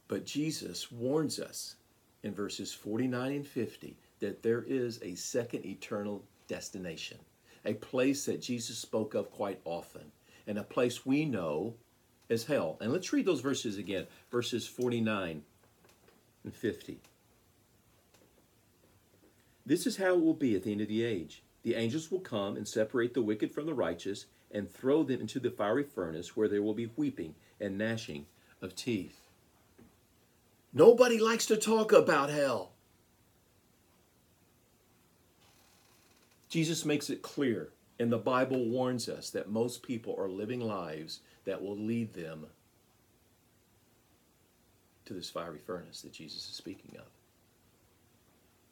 But 0.07 0.27
Jesus 0.27 0.91
warns 0.93 1.39
us 1.39 1.77
in 2.23 2.35
verses 2.35 2.73
49 2.73 3.33
and 3.33 3.47
50 3.47 3.97
that 4.21 4.43
there 4.43 4.63
is 4.63 5.01
a 5.03 5.15
second 5.15 5.65
eternal 5.65 6.23
destination, 6.47 7.19
a 7.65 7.75
place 7.75 8.27
that 8.27 8.43
Jesus 8.43 8.79
spoke 8.79 9.15
of 9.15 9.31
quite 9.31 9.61
often, 9.65 10.13
and 10.47 10.59
a 10.59 10.63
place 10.65 11.07
we 11.07 11.25
know 11.25 11.75
as 12.29 12.45
hell. 12.45 12.77
And 12.81 12.93
let's 12.93 13.13
read 13.13 13.25
those 13.27 13.41
verses 13.41 13.79
again, 13.79 14.07
verses 14.31 14.67
49 14.67 15.43
and 16.45 16.55
50. 16.55 17.01
This 19.67 19.87
is 19.87 19.97
how 19.97 20.15
it 20.15 20.21
will 20.21 20.35
be 20.35 20.57
at 20.57 20.65
the 20.65 20.73
end 20.73 20.81
of 20.81 20.89
the 20.89 21.05
age. 21.05 21.43
The 21.63 21.75
angels 21.75 22.11
will 22.11 22.21
come 22.21 22.57
and 22.57 22.67
separate 22.67 23.15
the 23.15 23.23
wicked 23.23 23.53
from 23.53 23.67
the 23.67 23.75
righteous 23.75 24.27
and 24.51 24.71
throw 24.71 25.03
them 25.03 25.21
into 25.21 25.39
the 25.39 25.51
fiery 25.51 25.85
furnace 25.85 26.37
where 26.37 26.49
there 26.49 26.63
will 26.63 26.75
be 26.75 26.91
weeping 26.97 27.35
and 27.61 27.79
gnashing 27.79 28.27
of 28.63 28.75
teeth. 28.75 29.21
Nobody 30.73 31.19
likes 31.19 31.47
to 31.47 31.57
talk 31.57 31.93
about 31.93 32.31
hell. 32.31 32.73
Jesus 36.49 36.85
makes 36.85 37.11
it 37.11 37.23
clear, 37.23 37.71
and 37.99 38.11
the 38.11 38.19
Bible 38.19 38.69
warns 38.69 39.09
us 39.09 39.31
that 39.31 39.51
most 39.51 39.83
people 39.83 40.17
are 40.19 40.29
living 40.29 40.61
lives 40.61 41.21
that 41.45 41.63
will 41.63 41.77
lead 41.77 42.15
them 42.15 42.47
to 45.05 45.15
this 45.15 45.31
fiery 45.31 45.59
furnace 45.59 46.03
that 46.03 46.13
Jesus 46.13 46.49
is 46.49 46.55
speaking 46.55 46.97
of. 46.97 47.20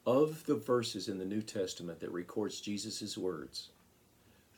Of 0.09 0.47
the 0.47 0.55
verses 0.55 1.07
in 1.07 1.19
the 1.19 1.23
New 1.23 1.43
Testament 1.43 1.99
that 1.99 2.11
records 2.11 2.59
Jesus' 2.59 3.15
words, 3.15 3.69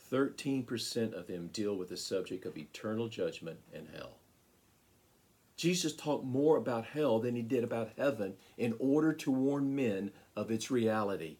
13% 0.10 1.12
of 1.12 1.28
them 1.28 1.50
deal 1.52 1.76
with 1.76 1.90
the 1.90 1.98
subject 1.98 2.46
of 2.46 2.58
eternal 2.58 3.10
judgment 3.10 3.60
and 3.74 3.90
hell. 3.94 4.12
Jesus 5.58 5.94
talked 5.94 6.24
more 6.24 6.56
about 6.56 6.86
hell 6.86 7.20
than 7.20 7.36
he 7.36 7.42
did 7.42 7.66
about 7.66 7.92
heaven 7.98 8.36
in 8.58 8.76
order 8.80 9.12
to 9.12 9.30
warn 9.30 9.76
men 9.76 10.12
of 10.38 10.52
its 10.52 10.72
reality. 10.72 11.36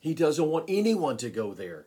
He 0.00 0.12
doesn't 0.12 0.50
want 0.50 0.64
anyone 0.66 1.16
to 1.18 1.30
go 1.30 1.54
there. 1.54 1.86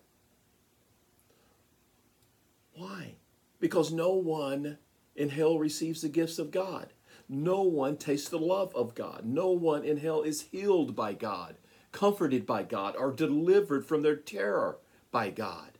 Why? 2.75 3.15
Because 3.59 3.91
no 3.91 4.13
one 4.13 4.77
in 5.17 5.27
hell 5.27 5.59
receives 5.59 6.01
the 6.01 6.07
gifts 6.07 6.39
of 6.39 6.49
God. 6.49 6.93
No 7.29 7.61
one 7.61 7.97
tastes 7.97 8.29
the 8.29 8.39
love 8.39 8.73
of 8.75 8.95
God. 8.95 9.23
No 9.25 9.49
one 9.49 9.83
in 9.83 9.97
hell 9.97 10.21
is 10.21 10.43
healed 10.43 10.95
by 10.95 11.13
God, 11.13 11.57
comforted 11.91 12.45
by 12.45 12.63
God, 12.63 12.95
or 12.97 13.11
delivered 13.11 13.85
from 13.85 14.01
their 14.01 14.15
terror 14.15 14.77
by 15.11 15.29
God. 15.29 15.77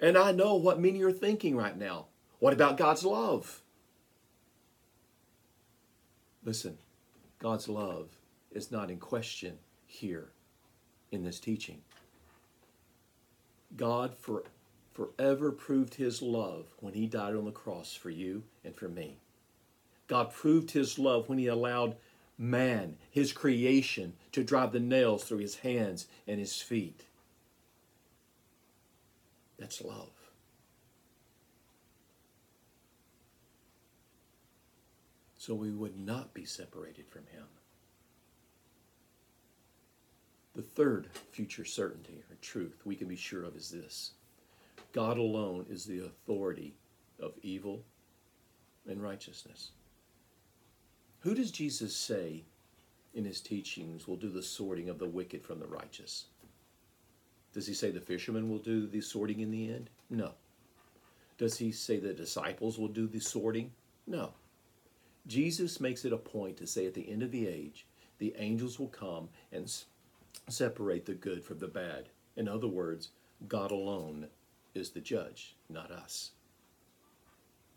And 0.00 0.16
I 0.16 0.32
know 0.32 0.56
what 0.56 0.80
many 0.80 1.02
are 1.02 1.12
thinking 1.12 1.56
right 1.56 1.76
now. 1.76 2.06
What 2.38 2.52
about 2.52 2.76
God's 2.76 3.04
love? 3.04 3.62
Listen, 6.44 6.78
God's 7.38 7.68
love 7.68 8.08
is 8.50 8.72
not 8.72 8.90
in 8.90 8.98
question 8.98 9.58
here 9.86 10.30
in 11.12 11.22
this 11.22 11.38
teaching. 11.38 11.82
God 13.76 14.16
for, 14.18 14.44
forever 14.92 15.52
proved 15.52 15.94
his 15.94 16.20
love 16.20 16.66
when 16.80 16.94
he 16.94 17.06
died 17.06 17.36
on 17.36 17.44
the 17.44 17.52
cross 17.52 17.94
for 17.94 18.10
you 18.10 18.42
and 18.64 18.74
for 18.74 18.88
me. 18.88 19.21
God 20.12 20.30
proved 20.30 20.72
his 20.72 20.98
love 20.98 21.30
when 21.30 21.38
he 21.38 21.46
allowed 21.46 21.96
man, 22.36 22.98
his 23.10 23.32
creation, 23.32 24.12
to 24.32 24.44
drive 24.44 24.72
the 24.72 24.78
nails 24.78 25.24
through 25.24 25.38
his 25.38 25.56
hands 25.56 26.06
and 26.28 26.38
his 26.38 26.60
feet. 26.60 27.06
That's 29.58 29.80
love. 29.80 30.10
So 35.38 35.54
we 35.54 35.70
would 35.70 35.98
not 35.98 36.34
be 36.34 36.44
separated 36.44 37.08
from 37.08 37.22
him. 37.32 37.46
The 40.54 40.60
third 40.60 41.08
future 41.30 41.64
certainty 41.64 42.22
or 42.28 42.36
truth 42.42 42.82
we 42.84 42.96
can 42.96 43.08
be 43.08 43.16
sure 43.16 43.44
of 43.44 43.56
is 43.56 43.70
this 43.70 44.10
God 44.92 45.16
alone 45.16 45.64
is 45.70 45.86
the 45.86 46.00
authority 46.00 46.74
of 47.18 47.32
evil 47.42 47.82
and 48.86 49.02
righteousness. 49.02 49.70
Who 51.22 51.34
does 51.34 51.52
Jesus 51.52 51.94
say 51.94 52.42
in 53.14 53.24
his 53.24 53.40
teachings 53.40 54.08
will 54.08 54.16
do 54.16 54.28
the 54.28 54.42
sorting 54.42 54.88
of 54.88 54.98
the 54.98 55.06
wicked 55.06 55.44
from 55.44 55.60
the 55.60 55.66
righteous? 55.66 56.26
Does 57.52 57.66
he 57.66 57.74
say 57.74 57.90
the 57.90 58.00
fishermen 58.00 58.48
will 58.48 58.58
do 58.58 58.86
the 58.86 59.00
sorting 59.00 59.40
in 59.40 59.52
the 59.52 59.72
end? 59.72 59.88
No. 60.10 60.32
Does 61.38 61.58
he 61.58 61.70
say 61.70 61.98
the 61.98 62.12
disciples 62.12 62.78
will 62.78 62.88
do 62.88 63.06
the 63.06 63.20
sorting? 63.20 63.70
No. 64.06 64.32
Jesus 65.28 65.80
makes 65.80 66.04
it 66.04 66.12
a 66.12 66.16
point 66.16 66.56
to 66.56 66.66
say 66.66 66.86
at 66.86 66.94
the 66.94 67.08
end 67.08 67.22
of 67.22 67.30
the 67.30 67.46
age, 67.46 67.86
the 68.18 68.34
angels 68.38 68.80
will 68.80 68.88
come 68.88 69.28
and 69.52 69.72
separate 70.48 71.06
the 71.06 71.14
good 71.14 71.44
from 71.44 71.58
the 71.58 71.68
bad. 71.68 72.08
In 72.36 72.48
other 72.48 72.66
words, 72.66 73.10
God 73.48 73.70
alone 73.70 74.26
is 74.74 74.90
the 74.90 75.00
judge, 75.00 75.54
not 75.68 75.92
us. 75.92 76.32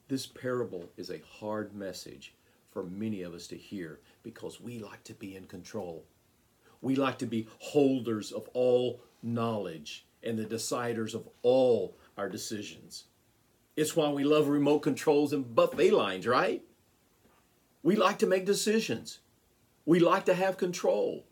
This 0.08 0.26
parable 0.26 0.90
is 0.98 1.12
a 1.12 1.22
hard 1.40 1.76
message 1.76 2.34
for 2.76 2.84
many 2.84 3.22
of 3.22 3.34
us 3.34 3.48
to 3.48 3.56
hear 3.56 4.02
because 4.22 4.60
we 4.60 4.80
like 4.80 5.02
to 5.06 5.14
be 5.14 5.34
in 5.34 5.46
control. 5.46 6.04
We 6.82 6.98
like 6.98 7.18
to 7.20 7.26
be 7.26 7.48
holders 7.60 8.34
of 8.34 8.50
all 8.54 9.00
knowledge 9.24 10.06
and 10.22 10.38
the 10.38 10.44
deciders 10.44 11.14
of 11.14 11.26
all 11.42 11.96
our 12.18 12.28
decisions. 12.28 13.06
It's 13.78 13.96
why 13.96 14.10
we 14.10 14.26
love 14.26 14.50
remote 14.50 14.80
controls 14.80 15.32
and 15.32 15.56
buffet 15.56 15.92
lines, 15.92 16.28
right? 16.28 16.64
We 17.82 17.96
like 17.96 18.20
to 18.20 18.28
make 18.28 18.46
decisions. 18.46 19.20
We 19.86 20.00
like 20.00 20.26
to 20.26 20.34
have 20.34 20.58
control. 20.58 21.24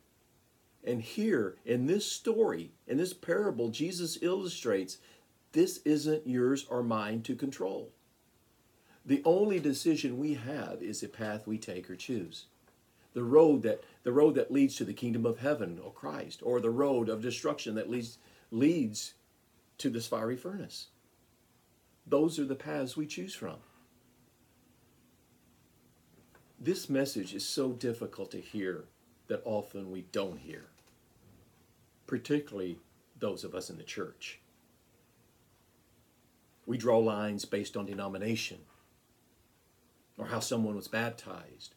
And 0.82 1.02
here 1.02 1.58
in 1.66 1.88
this 1.88 2.06
story, 2.06 2.72
in 2.88 2.96
this 2.98 3.12
parable, 3.12 3.68
Jesus 3.68 4.18
illustrates 4.22 4.98
this 5.52 5.80
isn't 5.84 6.26
yours 6.26 6.66
or 6.70 6.84
mine 6.84 7.22
to 7.24 7.36
control. 7.36 7.92
The 9.06 9.22
only 9.26 9.60
decision 9.60 10.18
we 10.18 10.36
have 10.36 10.82
is 10.82 11.02
the 11.02 11.08
path 11.08 11.46
we 11.46 11.58
take 11.58 11.90
or 11.90 11.96
choose. 11.96 12.46
The 13.14 13.24
road 13.24 13.64
that 13.64 13.84
the 14.04 14.14
road 14.14 14.36
that 14.36 14.52
leads 14.52 14.76
to 14.76 14.86
the 14.86 14.94
kingdom 14.94 15.26
of 15.26 15.40
heaven 15.40 15.80
or 15.84 15.92
Christ, 15.92 16.42
or 16.44 16.60
the 16.60 16.70
road 16.70 17.10
of 17.10 17.22
destruction 17.22 17.76
that 17.76 17.90
leads 17.90 18.18
leads 18.52 19.14
to 19.78 19.90
this 19.90 20.08
fiery 20.08 20.38
furnace. 20.38 20.88
Those 22.08 22.40
are 22.40 22.46
the 22.46 22.56
paths 22.56 22.98
we 22.98 23.06
choose 23.06 23.36
from. 23.36 23.58
This 26.60 26.90
message 26.90 27.34
is 27.34 27.46
so 27.46 27.72
difficult 27.74 28.32
to 28.32 28.40
hear 28.40 28.86
that 29.28 29.42
often 29.46 29.92
we 29.92 30.06
don't 30.12 30.40
hear 30.40 30.66
particularly 32.08 32.80
those 33.20 33.44
of 33.44 33.56
us 33.56 33.70
in 33.70 33.78
the 33.78 33.84
church. 33.84 34.40
We 36.66 36.78
draw 36.78 37.00
lines 37.00 37.46
based 37.46 37.76
on 37.76 37.86
denomination, 37.86 38.60
or 40.18 40.28
how 40.28 40.40
someone 40.40 40.76
was 40.76 40.88
baptized, 40.88 41.76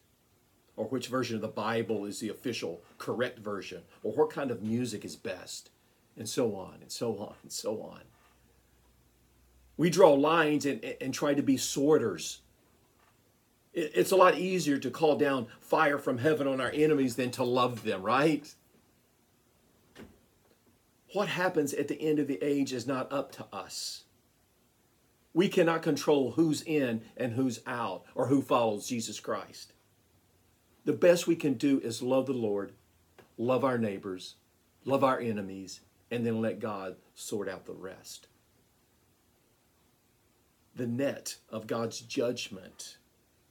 or 0.75 0.85
which 0.85 1.07
version 1.07 1.35
of 1.35 1.41
the 1.41 1.47
Bible 1.47 2.05
is 2.05 2.19
the 2.19 2.29
official 2.29 2.81
correct 2.97 3.39
version, 3.39 3.81
or 4.03 4.13
what 4.13 4.29
kind 4.29 4.51
of 4.51 4.63
music 4.63 5.03
is 5.03 5.15
best, 5.15 5.69
and 6.15 6.27
so 6.27 6.55
on, 6.55 6.77
and 6.81 6.91
so 6.91 7.17
on, 7.17 7.35
and 7.43 7.51
so 7.51 7.81
on. 7.81 8.01
We 9.75 9.89
draw 9.89 10.13
lines 10.13 10.65
and, 10.65 10.83
and 11.01 11.13
try 11.13 11.33
to 11.33 11.43
be 11.43 11.57
sorters. 11.57 12.41
It's 13.73 14.11
a 14.11 14.15
lot 14.15 14.37
easier 14.37 14.79
to 14.79 14.89
call 14.89 15.17
down 15.17 15.47
fire 15.59 15.99
from 15.99 16.17
heaven 16.17 16.47
on 16.47 16.59
our 16.59 16.71
enemies 16.71 17.15
than 17.15 17.29
to 17.31 17.43
love 17.43 17.83
them, 17.83 18.01
right? 18.01 18.51
what 21.13 21.29
happens 21.29 21.73
at 21.73 21.87
the 21.87 21.99
end 22.01 22.19
of 22.19 22.27
the 22.27 22.39
age 22.43 22.73
is 22.73 22.85
not 22.85 23.11
up 23.11 23.31
to 23.31 23.45
us. 23.53 24.03
We 25.37 25.49
cannot 25.49 25.83
control 25.83 26.31
who's 26.31 26.63
in 26.63 27.03
and 27.15 27.33
who's 27.33 27.59
out 27.67 28.05
or 28.15 28.25
who 28.25 28.41
follows 28.41 28.87
Jesus 28.87 29.19
Christ. 29.19 29.71
The 30.83 30.93
best 30.93 31.27
we 31.27 31.35
can 31.35 31.53
do 31.53 31.79
is 31.79 32.01
love 32.01 32.25
the 32.25 32.33
Lord, 32.33 32.71
love 33.37 33.63
our 33.63 33.77
neighbors, 33.77 34.33
love 34.83 35.03
our 35.03 35.19
enemies, 35.19 35.81
and 36.09 36.25
then 36.25 36.41
let 36.41 36.59
God 36.59 36.95
sort 37.13 37.47
out 37.47 37.67
the 37.67 37.75
rest. 37.75 38.25
The 40.75 40.87
net 40.87 41.35
of 41.51 41.67
God's 41.67 42.01
judgment 42.01 42.97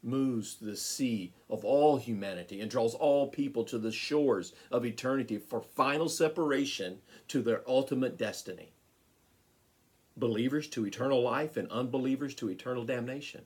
moves 0.02 0.56
the 0.56 0.76
sea 0.76 1.34
of 1.48 1.64
all 1.64 1.98
humanity 1.98 2.60
and 2.60 2.68
draws 2.68 2.96
all 2.96 3.28
people 3.28 3.62
to 3.62 3.78
the 3.78 3.92
shores 3.92 4.54
of 4.72 4.84
eternity 4.84 5.38
for 5.38 5.60
final 5.60 6.08
separation 6.08 6.98
to 7.28 7.42
their 7.42 7.62
ultimate 7.64 8.18
destiny. 8.18 8.72
Believers 10.16 10.68
to 10.68 10.86
eternal 10.86 11.22
life 11.22 11.56
and 11.56 11.70
unbelievers 11.70 12.34
to 12.36 12.50
eternal 12.50 12.84
damnation. 12.84 13.42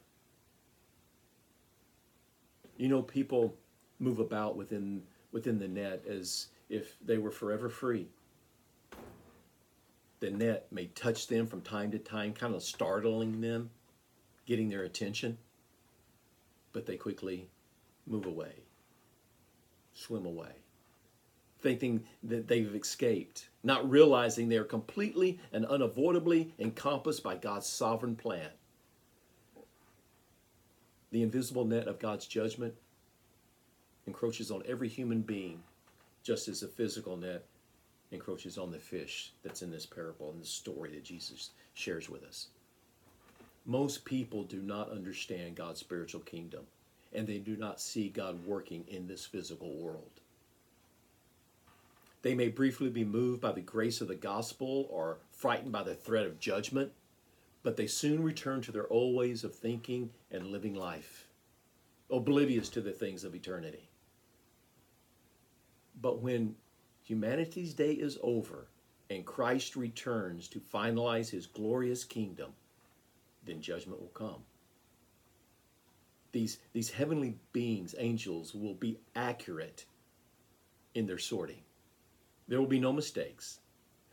You 2.76 2.88
know, 2.88 3.02
people 3.02 3.56
move 3.98 4.18
about 4.18 4.56
within, 4.56 5.02
within 5.32 5.58
the 5.58 5.68
net 5.68 6.04
as 6.08 6.46
if 6.68 6.96
they 7.04 7.18
were 7.18 7.30
forever 7.30 7.68
free. 7.68 8.08
The 10.20 10.30
net 10.30 10.66
may 10.70 10.86
touch 10.86 11.26
them 11.26 11.46
from 11.46 11.62
time 11.62 11.90
to 11.90 11.98
time, 11.98 12.32
kind 12.32 12.54
of 12.54 12.62
startling 12.62 13.40
them, 13.40 13.70
getting 14.46 14.68
their 14.68 14.82
attention 14.82 15.38
but 16.72 16.86
they 16.86 16.96
quickly 16.96 17.48
move 18.06 18.26
away, 18.26 18.62
swim 19.94 20.26
away, 20.26 20.52
thinking 21.60 22.04
that 22.22 22.48
they've 22.48 22.74
escaped, 22.74 23.48
not 23.62 23.88
realizing 23.88 24.48
they 24.48 24.56
are 24.56 24.64
completely 24.64 25.38
and 25.52 25.66
unavoidably 25.66 26.52
encompassed 26.58 27.22
by 27.22 27.36
God's 27.36 27.66
sovereign 27.66 28.16
plan. 28.16 28.50
The 31.10 31.22
invisible 31.22 31.64
net 31.64 31.88
of 31.88 31.98
God's 31.98 32.26
judgment 32.26 32.74
encroaches 34.06 34.50
on 34.50 34.62
every 34.66 34.88
human 34.88 35.22
being, 35.22 35.62
just 36.22 36.48
as 36.48 36.60
the 36.60 36.68
physical 36.68 37.16
net 37.16 37.44
encroaches 38.12 38.58
on 38.58 38.70
the 38.70 38.78
fish 38.78 39.32
that's 39.42 39.62
in 39.62 39.70
this 39.70 39.86
parable 39.86 40.30
and 40.30 40.40
the 40.40 40.46
story 40.46 40.90
that 40.90 41.04
Jesus 41.04 41.50
shares 41.74 42.08
with 42.08 42.24
us. 42.24 42.48
Most 43.66 44.04
people 44.04 44.42
do 44.44 44.60
not 44.62 44.90
understand 44.90 45.54
God's 45.54 45.80
spiritual 45.80 46.22
kingdom, 46.22 46.64
and 47.12 47.26
they 47.26 47.38
do 47.38 47.56
not 47.56 47.80
see 47.80 48.08
God 48.08 48.44
working 48.46 48.84
in 48.88 49.06
this 49.06 49.26
physical 49.26 49.74
world. 49.74 50.19
They 52.22 52.34
may 52.34 52.48
briefly 52.48 52.90
be 52.90 53.04
moved 53.04 53.40
by 53.40 53.52
the 53.52 53.60
grace 53.60 54.00
of 54.00 54.08
the 54.08 54.14
gospel 54.14 54.86
or 54.90 55.18
frightened 55.30 55.72
by 55.72 55.82
the 55.82 55.94
threat 55.94 56.26
of 56.26 56.38
judgment, 56.38 56.92
but 57.62 57.76
they 57.76 57.86
soon 57.86 58.22
return 58.22 58.60
to 58.62 58.72
their 58.72 58.90
old 58.92 59.16
ways 59.16 59.42
of 59.42 59.54
thinking 59.54 60.10
and 60.30 60.46
living 60.46 60.74
life, 60.74 61.28
oblivious 62.10 62.68
to 62.70 62.80
the 62.80 62.92
things 62.92 63.24
of 63.24 63.34
eternity. 63.34 63.88
But 66.00 66.20
when 66.20 66.56
humanity's 67.02 67.74
day 67.74 67.92
is 67.92 68.18
over 68.22 68.66
and 69.08 69.26
Christ 69.26 69.74
returns 69.74 70.46
to 70.48 70.60
finalize 70.60 71.30
his 71.30 71.46
glorious 71.46 72.04
kingdom, 72.04 72.52
then 73.44 73.60
judgment 73.60 74.00
will 74.00 74.08
come. 74.08 74.44
These, 76.32 76.58
these 76.72 76.90
heavenly 76.90 77.36
beings, 77.52 77.94
angels, 77.98 78.54
will 78.54 78.74
be 78.74 79.00
accurate 79.16 79.84
in 80.94 81.06
their 81.06 81.18
sorting. 81.18 81.62
There 82.50 82.58
will 82.58 82.66
be 82.66 82.80
no 82.80 82.92
mistakes. 82.92 83.60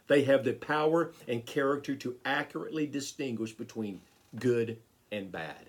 They 0.06 0.24
have 0.24 0.46
the 0.46 0.54
power 0.54 1.12
and 1.28 1.46
character 1.46 1.96
to 1.96 2.16
accurately 2.24 2.86
distinguish 2.86 3.52
between 3.52 4.00
good 4.36 4.78
and 5.12 5.32
bad. 5.32 5.66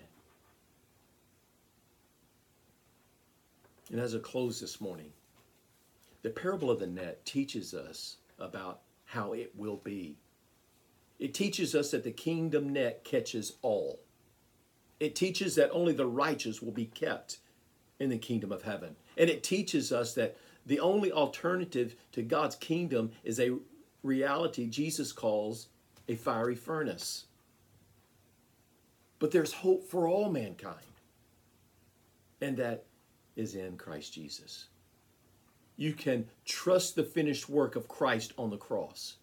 And 3.91 3.99
as 3.99 4.13
I 4.13 4.19
close 4.19 4.61
this 4.61 4.79
morning, 4.79 5.11
the 6.21 6.29
parable 6.29 6.69
of 6.69 6.79
the 6.79 6.85
net 6.85 7.25
teaches 7.25 7.73
us 7.73 8.17
about 8.37 8.81
how 9.05 9.33
it 9.33 9.51
will 9.57 9.77
be. 9.77 10.19
It 11.17 11.33
teaches 11.33 11.73
us 11.73 11.89
that 11.89 12.03
the 12.03 12.11
kingdom 12.11 12.71
net 12.71 13.03
catches 13.03 13.53
all. 13.63 13.99
It 14.99 15.15
teaches 15.15 15.55
that 15.55 15.71
only 15.71 15.93
the 15.93 16.05
righteous 16.05 16.61
will 16.61 16.71
be 16.71 16.85
kept 16.85 17.39
in 17.99 18.09
the 18.09 18.17
kingdom 18.19 18.51
of 18.51 18.61
heaven. 18.61 18.95
And 19.17 19.27
it 19.27 19.41
teaches 19.41 19.91
us 19.91 20.13
that 20.13 20.37
the 20.69 20.79
only 20.79 21.11
alternative 21.11 21.95
to 22.11 22.21
God's 22.21 22.55
kingdom 22.55 23.11
is 23.23 23.39
a 23.39 23.57
reality 24.03 24.67
Jesus 24.67 25.11
calls 25.11 25.67
a 26.07 26.15
fiery 26.15 26.53
furnace. 26.53 27.25
But 29.17 29.31
there's 29.31 29.51
hope 29.51 29.83
for 29.83 30.07
all 30.07 30.29
mankind, 30.29 30.85
and 32.39 32.55
that 32.57 32.85
is 33.35 33.55
in 33.55 33.77
Christ 33.77 34.13
Jesus. 34.13 34.67
You 35.75 35.93
can 35.93 36.27
trust 36.45 36.95
the 36.95 37.03
finished 37.03 37.49
work 37.49 37.75
of 37.75 37.87
Christ 37.87 38.33
on 38.37 38.51
the 38.51 38.57
cross. 38.57 39.15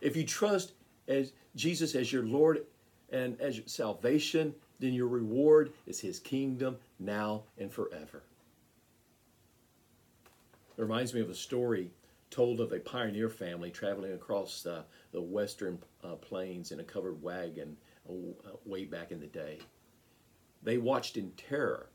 If 0.00 0.16
you 0.16 0.24
trust 0.24 0.70
as 1.08 1.32
Jesus 1.56 1.96
as 1.96 2.12
your 2.12 2.24
Lord 2.24 2.64
and 3.10 3.40
as 3.40 3.56
your 3.56 3.66
salvation, 3.66 4.54
then 4.78 4.94
your 4.94 5.08
reward 5.08 5.72
is 5.84 5.98
his 5.98 6.20
kingdom 6.20 6.76
now 7.00 7.42
and 7.58 7.72
forever. 7.72 8.22
It 10.82 10.86
reminds 10.86 11.14
me 11.14 11.20
of 11.20 11.30
a 11.30 11.34
story 11.34 11.92
told 12.28 12.58
of 12.58 12.72
a 12.72 12.80
pioneer 12.80 13.28
family 13.28 13.70
traveling 13.70 14.14
across 14.14 14.66
uh, 14.66 14.82
the 15.12 15.22
western 15.22 15.78
uh, 16.02 16.16
plains 16.16 16.72
in 16.72 16.80
a 16.80 16.82
covered 16.82 17.22
wagon 17.22 17.76
uh, 18.10 18.14
way 18.64 18.84
back 18.84 19.12
in 19.12 19.20
the 19.20 19.28
day. 19.28 19.60
They 20.60 20.78
watched 20.78 21.16
in 21.16 21.30
terror 21.36 21.90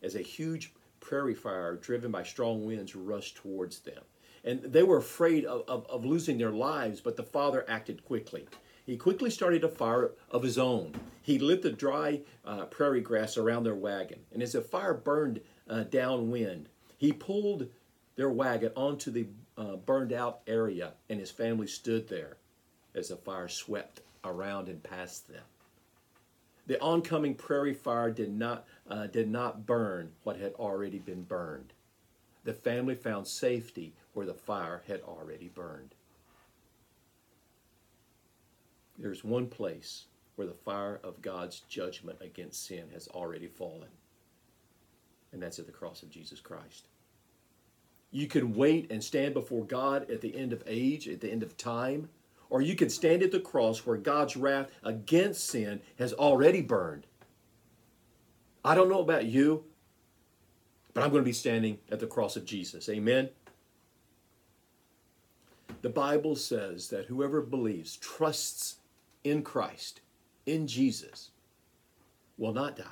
as 0.00 0.14
a 0.14 0.22
huge 0.22 0.72
prairie 1.00 1.34
fire 1.34 1.74
driven 1.74 2.12
by 2.12 2.22
strong 2.22 2.64
winds 2.64 2.94
rushed 2.94 3.34
towards 3.34 3.80
them. 3.80 4.04
And 4.44 4.62
they 4.62 4.84
were 4.84 4.98
afraid 4.98 5.44
of, 5.44 5.64
of, 5.66 5.84
of 5.90 6.04
losing 6.04 6.38
their 6.38 6.52
lives, 6.52 7.00
but 7.00 7.16
the 7.16 7.24
father 7.24 7.64
acted 7.68 8.04
quickly. 8.04 8.46
He 8.86 8.96
quickly 8.96 9.30
started 9.30 9.64
a 9.64 9.68
fire 9.68 10.12
of 10.30 10.44
his 10.44 10.56
own. 10.56 10.94
He 11.20 11.40
lit 11.40 11.62
the 11.62 11.72
dry 11.72 12.20
uh, 12.44 12.66
prairie 12.66 13.00
grass 13.00 13.36
around 13.36 13.64
their 13.64 13.74
wagon. 13.74 14.20
And 14.32 14.40
as 14.40 14.52
the 14.52 14.60
fire 14.60 14.94
burned 14.94 15.40
uh, 15.68 15.82
downwind, 15.82 16.68
he 16.96 17.12
pulled 17.12 17.66
their 18.16 18.30
wagon 18.30 18.72
onto 18.76 19.10
the 19.10 19.26
uh, 19.56 19.76
burned 19.76 20.12
out 20.12 20.40
area, 20.46 20.92
and 21.08 21.20
his 21.20 21.30
family 21.30 21.66
stood 21.66 22.08
there 22.08 22.36
as 22.94 23.08
the 23.08 23.16
fire 23.16 23.48
swept 23.48 24.00
around 24.24 24.68
and 24.68 24.82
past 24.82 25.28
them. 25.28 25.42
The 26.66 26.80
oncoming 26.80 27.34
prairie 27.34 27.74
fire 27.74 28.10
did 28.10 28.32
not, 28.32 28.66
uh, 28.88 29.06
did 29.06 29.28
not 29.28 29.66
burn 29.66 30.12
what 30.22 30.38
had 30.38 30.52
already 30.54 30.98
been 30.98 31.22
burned. 31.22 31.72
The 32.44 32.54
family 32.54 32.94
found 32.94 33.26
safety 33.26 33.94
where 34.12 34.26
the 34.26 34.34
fire 34.34 34.82
had 34.86 35.02
already 35.02 35.48
burned. 35.48 35.94
There's 38.98 39.24
one 39.24 39.46
place 39.46 40.04
where 40.36 40.46
the 40.46 40.54
fire 40.54 41.00
of 41.02 41.22
God's 41.22 41.60
judgment 41.68 42.18
against 42.20 42.66
sin 42.66 42.84
has 42.92 43.08
already 43.08 43.46
fallen, 43.46 43.88
and 45.32 45.42
that's 45.42 45.58
at 45.58 45.66
the 45.66 45.72
cross 45.72 46.02
of 46.02 46.10
Jesus 46.10 46.40
Christ. 46.40 46.86
You 48.10 48.26
can 48.26 48.54
wait 48.54 48.90
and 48.90 49.02
stand 49.02 49.34
before 49.34 49.64
God 49.64 50.10
at 50.10 50.20
the 50.20 50.36
end 50.36 50.52
of 50.52 50.62
age, 50.66 51.08
at 51.08 51.20
the 51.20 51.30
end 51.30 51.42
of 51.42 51.56
time, 51.56 52.08
or 52.48 52.60
you 52.60 52.74
can 52.74 52.90
stand 52.90 53.22
at 53.22 53.30
the 53.30 53.40
cross 53.40 53.86
where 53.86 53.96
God's 53.96 54.36
wrath 54.36 54.70
against 54.82 55.44
sin 55.44 55.80
has 55.98 56.12
already 56.12 56.60
burned. 56.60 57.06
I 58.64 58.74
don't 58.74 58.88
know 58.88 59.00
about 59.00 59.26
you, 59.26 59.64
but 60.92 61.04
I'm 61.04 61.10
going 61.10 61.22
to 61.22 61.28
be 61.28 61.32
standing 61.32 61.78
at 61.90 62.00
the 62.00 62.06
cross 62.06 62.36
of 62.36 62.44
Jesus. 62.44 62.88
Amen. 62.88 63.30
The 65.82 65.88
Bible 65.88 66.36
says 66.36 66.88
that 66.88 67.06
whoever 67.06 67.40
believes, 67.40 67.96
trusts 67.96 68.76
in 69.24 69.42
Christ, 69.42 70.00
in 70.44 70.66
Jesus, 70.66 71.30
will 72.36 72.52
not 72.52 72.76
die, 72.76 72.84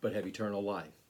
but 0.00 0.14
have 0.14 0.26
eternal 0.26 0.62
life. 0.62 1.03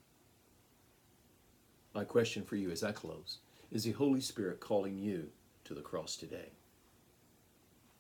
My 1.95 2.03
question 2.03 2.43
for 2.43 2.57
you 2.57 2.71
as 2.71 2.83
I 2.83 2.91
close 2.91 3.39
is 3.71 3.85
the 3.85 3.93
Holy 3.93 4.21
Spirit 4.21 4.59
calling 4.59 4.99
you 4.99 5.29
to 5.65 5.75
the 5.75 5.81
cross 5.81 6.17
today? 6.17 6.49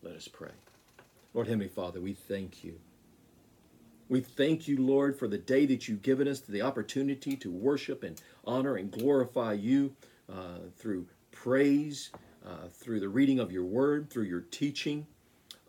Let 0.02 0.16
us 0.16 0.26
pray. 0.26 0.50
Lord 1.32 1.46
Heavenly 1.46 1.68
Father, 1.68 2.00
we 2.00 2.12
thank 2.12 2.64
you. 2.64 2.78
We 4.08 4.20
thank 4.20 4.66
you, 4.66 4.78
Lord, 4.82 5.16
for 5.16 5.28
the 5.28 5.38
day 5.38 5.64
that 5.66 5.88
you've 5.88 6.02
given 6.02 6.28
us, 6.28 6.40
the 6.40 6.62
opportunity 6.62 7.36
to 7.36 7.50
worship 7.50 8.02
and 8.02 8.20
honor 8.44 8.76
and 8.76 8.90
glorify 8.90 9.54
you 9.54 9.94
uh, 10.30 10.58
through 10.76 11.06
praise, 11.30 12.10
uh, 12.44 12.68
through 12.72 13.00
the 13.00 13.08
reading 13.08 13.38
of 13.38 13.50
your 13.50 13.64
word, 13.64 14.10
through 14.10 14.24
your 14.24 14.42
teaching. 14.42 15.06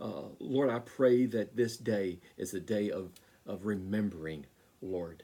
Uh, 0.02 0.24
Lord, 0.40 0.70
I 0.70 0.80
pray 0.80 1.28
that 1.28 1.56
this 1.56 1.78
day 1.78 2.20
is 2.38 2.54
a 2.54 2.60
day 2.60 2.90
of, 2.90 3.12
of 3.46 3.66
remembering, 3.66 4.46
Lord. 4.82 5.24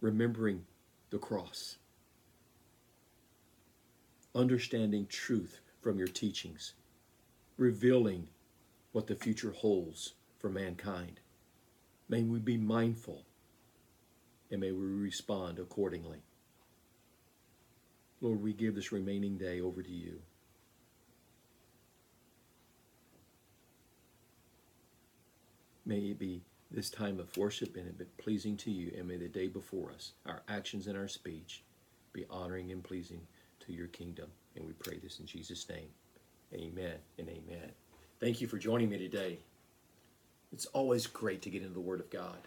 Remembering 0.00 0.64
the 1.10 1.18
cross. 1.18 1.76
Understanding 4.34 5.06
truth 5.06 5.60
from 5.80 5.98
your 5.98 6.08
teachings. 6.08 6.74
Revealing 7.56 8.28
what 8.92 9.06
the 9.06 9.16
future 9.16 9.52
holds 9.52 10.14
for 10.38 10.48
mankind. 10.48 11.20
May 12.08 12.22
we 12.22 12.38
be 12.38 12.56
mindful 12.56 13.24
and 14.50 14.60
may 14.60 14.72
we 14.72 14.86
respond 14.86 15.58
accordingly. 15.58 16.22
Lord, 18.20 18.42
we 18.42 18.52
give 18.52 18.74
this 18.74 18.92
remaining 18.92 19.36
day 19.36 19.60
over 19.60 19.82
to 19.82 19.90
you. 19.90 20.20
May 25.84 25.98
it 25.98 26.18
be 26.18 26.42
this 26.70 26.90
time 26.90 27.18
of 27.18 27.34
worship 27.36 27.76
and 27.76 27.86
it 27.86 27.98
be 27.98 28.04
pleasing 28.22 28.56
to 28.58 28.70
you, 28.70 28.92
and 28.96 29.08
may 29.08 29.16
the 29.16 29.28
day 29.28 29.48
before 29.48 29.90
us, 29.90 30.12
our 30.26 30.42
actions 30.48 30.86
and 30.86 30.96
our 30.96 31.08
speech, 31.08 31.62
be 32.12 32.26
honoring 32.30 32.72
and 32.72 32.82
pleasing 32.82 33.20
to 33.60 33.72
your 33.72 33.86
kingdom. 33.88 34.26
And 34.56 34.66
we 34.66 34.72
pray 34.74 34.98
this 34.98 35.20
in 35.20 35.26
Jesus' 35.26 35.68
name. 35.68 35.88
Amen 36.52 36.94
and 37.18 37.28
amen. 37.28 37.72
Thank 38.20 38.40
you 38.40 38.46
for 38.46 38.58
joining 38.58 38.88
me 38.88 38.98
today. 38.98 39.38
It's 40.52 40.66
always 40.66 41.06
great 41.06 41.42
to 41.42 41.50
get 41.50 41.62
into 41.62 41.74
the 41.74 41.80
Word 41.80 42.00
of 42.00 42.10
God. 42.10 42.38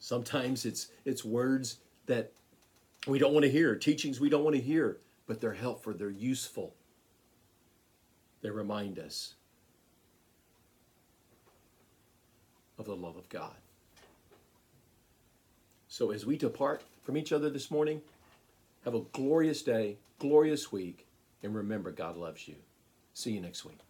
Sometimes 0.00 0.64
it's 0.64 0.88
it's 1.04 1.24
words 1.24 1.78
that 2.06 2.32
we 3.06 3.18
don't 3.18 3.32
want 3.32 3.44
to 3.44 3.50
hear, 3.50 3.74
teachings 3.76 4.20
we 4.20 4.28
don't 4.28 4.44
want 4.44 4.56
to 4.56 4.62
hear, 4.62 4.98
but 5.26 5.40
they're 5.40 5.52
helpful, 5.54 5.92
they're 5.92 6.10
useful. 6.10 6.74
They 8.42 8.50
remind 8.50 8.98
us 8.98 9.34
of 12.78 12.86
the 12.86 12.96
love 12.96 13.16
of 13.16 13.28
God. 13.28 13.54
So 15.88 16.10
as 16.10 16.24
we 16.24 16.36
depart 16.36 16.82
from 17.02 17.16
each 17.16 17.32
other 17.32 17.50
this 17.50 17.70
morning, 17.70 18.02
have 18.84 18.94
a 18.94 19.00
glorious 19.12 19.62
day, 19.62 19.96
glorious 20.18 20.70
week, 20.70 21.06
and 21.42 21.54
remember 21.54 21.90
God 21.90 22.16
loves 22.16 22.46
you. 22.46 22.56
See 23.14 23.32
you 23.32 23.40
next 23.40 23.64
week. 23.64 23.87